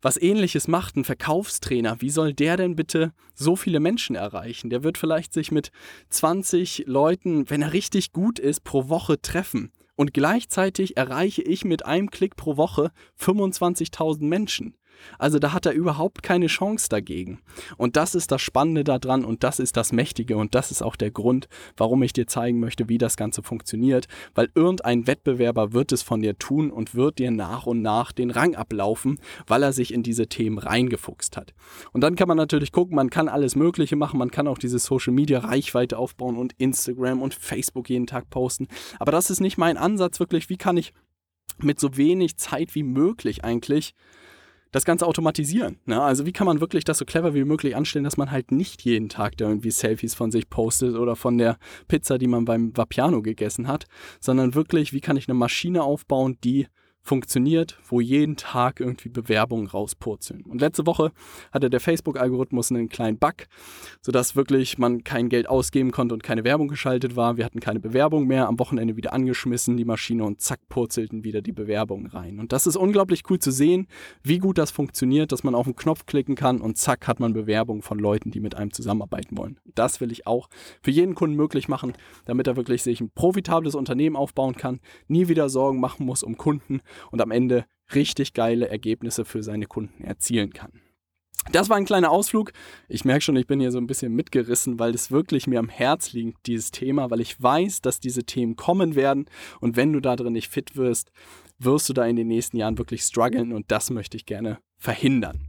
was 0.00 0.20
ähnliches 0.20 0.68
macht, 0.68 0.96
ein 0.96 1.04
Verkaufstrainer, 1.04 2.00
wie 2.00 2.10
soll 2.10 2.32
der 2.32 2.56
denn 2.56 2.76
bitte 2.76 3.12
so 3.34 3.56
viele 3.56 3.80
Menschen 3.80 4.14
erreichen? 4.14 4.70
Der 4.70 4.84
wird 4.84 4.96
vielleicht 4.96 5.32
sich 5.32 5.50
mit 5.50 5.72
20 6.10 6.84
Leuten, 6.86 7.50
wenn 7.50 7.62
er 7.62 7.72
richtig 7.72 8.12
gut 8.12 8.38
ist, 8.38 8.62
pro 8.62 8.88
Woche 8.88 9.20
treffen. 9.20 9.72
Und 9.96 10.14
gleichzeitig 10.14 10.96
erreiche 10.96 11.42
ich 11.42 11.64
mit 11.64 11.84
einem 11.84 12.10
Klick 12.10 12.36
pro 12.36 12.56
Woche 12.56 12.92
25.000 13.20 14.24
Menschen. 14.24 14.76
Also 15.18 15.38
da 15.38 15.52
hat 15.52 15.66
er 15.66 15.72
überhaupt 15.72 16.22
keine 16.22 16.46
Chance 16.46 16.88
dagegen. 16.88 17.40
Und 17.76 17.96
das 17.96 18.14
ist 18.14 18.30
das 18.30 18.42
Spannende 18.42 18.84
daran 18.84 19.24
und 19.24 19.44
das 19.44 19.58
ist 19.58 19.76
das 19.76 19.92
Mächtige 19.92 20.36
und 20.36 20.54
das 20.54 20.70
ist 20.70 20.82
auch 20.82 20.96
der 20.96 21.10
Grund, 21.10 21.48
warum 21.76 22.02
ich 22.02 22.12
dir 22.12 22.26
zeigen 22.26 22.60
möchte, 22.60 22.88
wie 22.88 22.98
das 22.98 23.16
Ganze 23.16 23.42
funktioniert. 23.42 24.06
Weil 24.34 24.50
irgendein 24.54 25.06
Wettbewerber 25.06 25.72
wird 25.72 25.92
es 25.92 26.02
von 26.02 26.22
dir 26.22 26.38
tun 26.38 26.70
und 26.70 26.94
wird 26.94 27.18
dir 27.18 27.30
nach 27.30 27.66
und 27.66 27.82
nach 27.82 28.12
den 28.12 28.30
Rang 28.30 28.54
ablaufen, 28.54 29.18
weil 29.46 29.62
er 29.62 29.72
sich 29.72 29.92
in 29.92 30.02
diese 30.02 30.28
Themen 30.28 30.58
reingefuchst 30.58 31.36
hat. 31.36 31.54
Und 31.92 32.02
dann 32.02 32.16
kann 32.16 32.28
man 32.28 32.36
natürlich 32.36 32.72
gucken, 32.72 32.96
man 32.96 33.10
kann 33.10 33.28
alles 33.28 33.56
Mögliche 33.56 33.96
machen, 33.96 34.18
man 34.18 34.30
kann 34.30 34.48
auch 34.48 34.58
diese 34.58 34.78
Social 34.78 35.12
Media 35.12 35.40
Reichweite 35.40 35.98
aufbauen 35.98 36.36
und 36.36 36.54
Instagram 36.58 37.22
und 37.22 37.34
Facebook 37.34 37.88
jeden 37.90 38.06
Tag 38.06 38.30
posten. 38.30 38.68
Aber 38.98 39.12
das 39.12 39.30
ist 39.30 39.40
nicht 39.40 39.58
mein 39.58 39.76
Ansatz 39.76 40.20
wirklich, 40.20 40.48
wie 40.48 40.56
kann 40.56 40.76
ich 40.76 40.92
mit 41.60 41.80
so 41.80 41.96
wenig 41.96 42.36
Zeit 42.36 42.74
wie 42.74 42.82
möglich 42.82 43.44
eigentlich 43.44 43.94
das 44.70 44.84
Ganze 44.84 45.06
automatisieren. 45.06 45.78
Ne? 45.86 46.00
Also 46.00 46.26
wie 46.26 46.32
kann 46.32 46.46
man 46.46 46.60
wirklich 46.60 46.84
das 46.84 46.98
so 46.98 47.04
clever 47.04 47.34
wie 47.34 47.44
möglich 47.44 47.76
anstellen, 47.76 48.04
dass 48.04 48.16
man 48.16 48.30
halt 48.30 48.52
nicht 48.52 48.82
jeden 48.82 49.08
Tag 49.08 49.36
da 49.36 49.48
irgendwie 49.48 49.70
Selfies 49.70 50.14
von 50.14 50.30
sich 50.30 50.50
postet 50.50 50.94
oder 50.96 51.16
von 51.16 51.38
der 51.38 51.58
Pizza, 51.88 52.18
die 52.18 52.26
man 52.26 52.44
beim 52.44 52.76
Vapiano 52.76 53.22
gegessen 53.22 53.68
hat, 53.68 53.86
sondern 54.20 54.54
wirklich, 54.54 54.92
wie 54.92 55.00
kann 55.00 55.16
ich 55.16 55.28
eine 55.28 55.38
Maschine 55.38 55.82
aufbauen, 55.82 56.38
die 56.44 56.66
funktioniert, 57.02 57.78
wo 57.88 58.00
jeden 58.00 58.36
Tag 58.36 58.80
irgendwie 58.80 59.08
Bewerbungen 59.08 59.66
rauspurzeln. 59.66 60.42
Und 60.42 60.60
letzte 60.60 60.86
Woche 60.86 61.10
hatte 61.52 61.70
der 61.70 61.80
Facebook-Algorithmus 61.80 62.70
einen 62.70 62.88
kleinen 62.88 63.18
Bug, 63.18 63.46
sodass 64.02 64.36
wirklich 64.36 64.78
man 64.78 65.04
kein 65.04 65.28
Geld 65.30 65.48
ausgeben 65.48 65.90
konnte 65.90 66.14
und 66.14 66.22
keine 66.22 66.44
Werbung 66.44 66.68
geschaltet 66.68 67.16
war. 67.16 67.36
Wir 67.36 67.46
hatten 67.46 67.60
keine 67.60 67.80
Bewerbung 67.80 68.26
mehr, 68.26 68.46
am 68.46 68.58
Wochenende 68.58 68.96
wieder 68.96 69.12
angeschmissen, 69.14 69.76
die 69.76 69.86
Maschine 69.86 70.24
und 70.24 70.40
zack, 70.42 70.60
purzelten 70.68 71.24
wieder 71.24 71.40
die 71.40 71.52
Bewerbungen 71.52 72.06
rein. 72.06 72.38
Und 72.38 72.52
das 72.52 72.66
ist 72.66 72.76
unglaublich 72.76 73.22
cool 73.30 73.38
zu 73.38 73.50
sehen, 73.50 73.88
wie 74.22 74.38
gut 74.38 74.58
das 74.58 74.70
funktioniert, 74.70 75.32
dass 75.32 75.44
man 75.44 75.54
auf 75.54 75.64
den 75.64 75.76
Knopf 75.76 76.04
klicken 76.04 76.34
kann 76.34 76.60
und 76.60 76.76
zack 76.76 77.08
hat 77.08 77.20
man 77.20 77.32
Bewerbungen 77.32 77.82
von 77.82 77.98
Leuten, 77.98 78.30
die 78.30 78.40
mit 78.40 78.54
einem 78.54 78.72
zusammenarbeiten 78.72 79.38
wollen. 79.38 79.58
Das 79.74 80.00
will 80.00 80.12
ich 80.12 80.26
auch 80.26 80.48
für 80.82 80.90
jeden 80.90 81.14
Kunden 81.14 81.36
möglich 81.36 81.68
machen, 81.68 81.94
damit 82.26 82.46
er 82.46 82.56
wirklich 82.56 82.82
sich 82.82 83.00
ein 83.00 83.10
profitables 83.10 83.74
Unternehmen 83.74 84.16
aufbauen 84.16 84.56
kann, 84.56 84.80
nie 85.06 85.28
wieder 85.28 85.48
Sorgen 85.48 85.80
machen 85.80 86.04
muss 86.04 86.22
um 86.22 86.36
Kunden 86.36 86.80
und 87.10 87.20
am 87.20 87.30
Ende 87.30 87.66
richtig 87.94 88.34
geile 88.34 88.68
Ergebnisse 88.68 89.24
für 89.24 89.42
seine 89.42 89.66
Kunden 89.66 90.04
erzielen 90.04 90.52
kann. 90.52 90.80
Das 91.52 91.70
war 91.70 91.78
ein 91.78 91.86
kleiner 91.86 92.10
Ausflug. 92.10 92.52
Ich 92.88 93.04
merke 93.04 93.22
schon, 93.22 93.36
ich 93.36 93.46
bin 93.46 93.60
hier 93.60 93.72
so 93.72 93.78
ein 93.78 93.86
bisschen 93.86 94.14
mitgerissen, 94.14 94.78
weil 94.78 94.94
es 94.94 95.10
wirklich 95.10 95.46
mir 95.46 95.58
am 95.58 95.70
Herz 95.70 96.12
liegt, 96.12 96.46
dieses 96.46 96.70
Thema, 96.72 97.10
weil 97.10 97.20
ich 97.20 97.40
weiß, 97.40 97.80
dass 97.80 98.00
diese 98.00 98.24
Themen 98.24 98.56
kommen 98.56 98.94
werden. 98.96 99.26
Und 99.60 99.76
wenn 99.76 99.92
du 99.92 100.00
da 100.00 100.14
drin 100.16 100.34
nicht 100.34 100.50
fit 100.50 100.76
wirst, 100.76 101.10
wirst 101.58 101.88
du 101.88 101.94
da 101.94 102.06
in 102.06 102.16
den 102.16 102.28
nächsten 102.28 102.58
Jahren 102.58 102.76
wirklich 102.76 103.02
strugglen 103.02 103.52
und 103.52 103.70
das 103.70 103.90
möchte 103.90 104.16
ich 104.16 104.26
gerne 104.26 104.58
verhindern. 104.76 105.48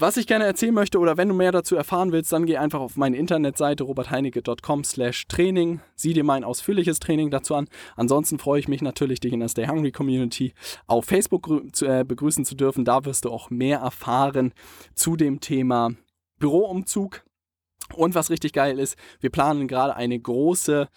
Was 0.00 0.16
ich 0.16 0.28
gerne 0.28 0.44
erzählen 0.44 0.72
möchte 0.72 1.00
oder 1.00 1.16
wenn 1.16 1.28
du 1.28 1.34
mehr 1.34 1.50
dazu 1.50 1.74
erfahren 1.74 2.12
willst, 2.12 2.32
dann 2.32 2.46
geh 2.46 2.56
einfach 2.56 2.78
auf 2.78 2.96
meine 2.96 3.16
Internetseite 3.16 3.82
robertheinecke.com 3.82 4.84
slash 4.84 5.26
Training. 5.26 5.80
Sieh 5.96 6.12
dir 6.12 6.22
mein 6.22 6.44
ausführliches 6.44 7.00
Training 7.00 7.32
dazu 7.32 7.56
an. 7.56 7.66
Ansonsten 7.96 8.38
freue 8.38 8.60
ich 8.60 8.68
mich 8.68 8.80
natürlich, 8.80 9.18
dich 9.18 9.32
in 9.32 9.40
der 9.40 9.48
Stay 9.48 9.66
Hungry 9.66 9.90
Community 9.90 10.54
auf 10.86 11.06
Facebook 11.06 11.50
äh, 11.82 12.04
begrüßen 12.04 12.44
zu 12.44 12.54
dürfen. 12.54 12.84
Da 12.84 13.06
wirst 13.06 13.24
du 13.24 13.30
auch 13.30 13.50
mehr 13.50 13.80
erfahren 13.80 14.52
zu 14.94 15.16
dem 15.16 15.40
Thema 15.40 15.90
Büroumzug. 16.38 17.24
Und 17.96 18.14
was 18.14 18.30
richtig 18.30 18.52
geil 18.52 18.78
ist, 18.78 18.96
wir 19.18 19.30
planen 19.30 19.66
gerade 19.66 19.96
eine 19.96 20.16
große 20.16 20.88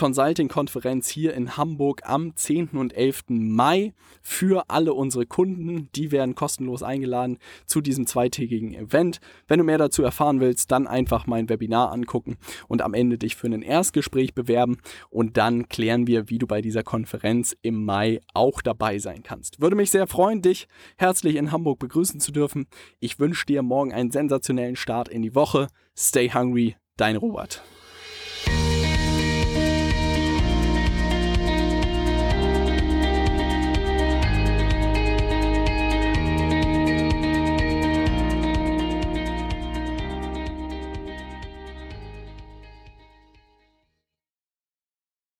Consulting-Konferenz 0.00 1.10
hier 1.10 1.34
in 1.34 1.58
Hamburg 1.58 2.00
am 2.04 2.34
10. 2.34 2.70
und 2.70 2.96
11. 2.96 3.24
Mai 3.28 3.92
für 4.22 4.70
alle 4.70 4.94
unsere 4.94 5.26
Kunden. 5.26 5.90
Die 5.94 6.10
werden 6.10 6.34
kostenlos 6.34 6.82
eingeladen 6.82 7.36
zu 7.66 7.82
diesem 7.82 8.06
zweitägigen 8.06 8.72
Event. 8.72 9.20
Wenn 9.46 9.58
du 9.58 9.64
mehr 9.64 9.76
dazu 9.76 10.02
erfahren 10.02 10.40
willst, 10.40 10.70
dann 10.72 10.86
einfach 10.86 11.26
mein 11.26 11.50
Webinar 11.50 11.92
angucken 11.92 12.38
und 12.66 12.80
am 12.80 12.94
Ende 12.94 13.18
dich 13.18 13.36
für 13.36 13.48
ein 13.48 13.60
Erstgespräch 13.60 14.34
bewerben 14.34 14.78
und 15.10 15.36
dann 15.36 15.68
klären 15.68 16.06
wir, 16.06 16.30
wie 16.30 16.38
du 16.38 16.46
bei 16.46 16.62
dieser 16.62 16.82
Konferenz 16.82 17.54
im 17.60 17.84
Mai 17.84 18.20
auch 18.32 18.62
dabei 18.62 18.98
sein 18.98 19.22
kannst. 19.22 19.60
Würde 19.60 19.76
mich 19.76 19.90
sehr 19.90 20.06
freuen, 20.06 20.40
dich 20.40 20.66
herzlich 20.96 21.36
in 21.36 21.52
Hamburg 21.52 21.78
begrüßen 21.78 22.20
zu 22.20 22.32
dürfen. 22.32 22.68
Ich 23.00 23.18
wünsche 23.18 23.44
dir 23.44 23.62
morgen 23.62 23.92
einen 23.92 24.12
sensationellen 24.12 24.76
Start 24.76 25.10
in 25.10 25.20
die 25.20 25.34
Woche. 25.34 25.66
Stay 25.94 26.30
hungry, 26.30 26.76
dein 26.96 27.16
Robert. 27.16 27.62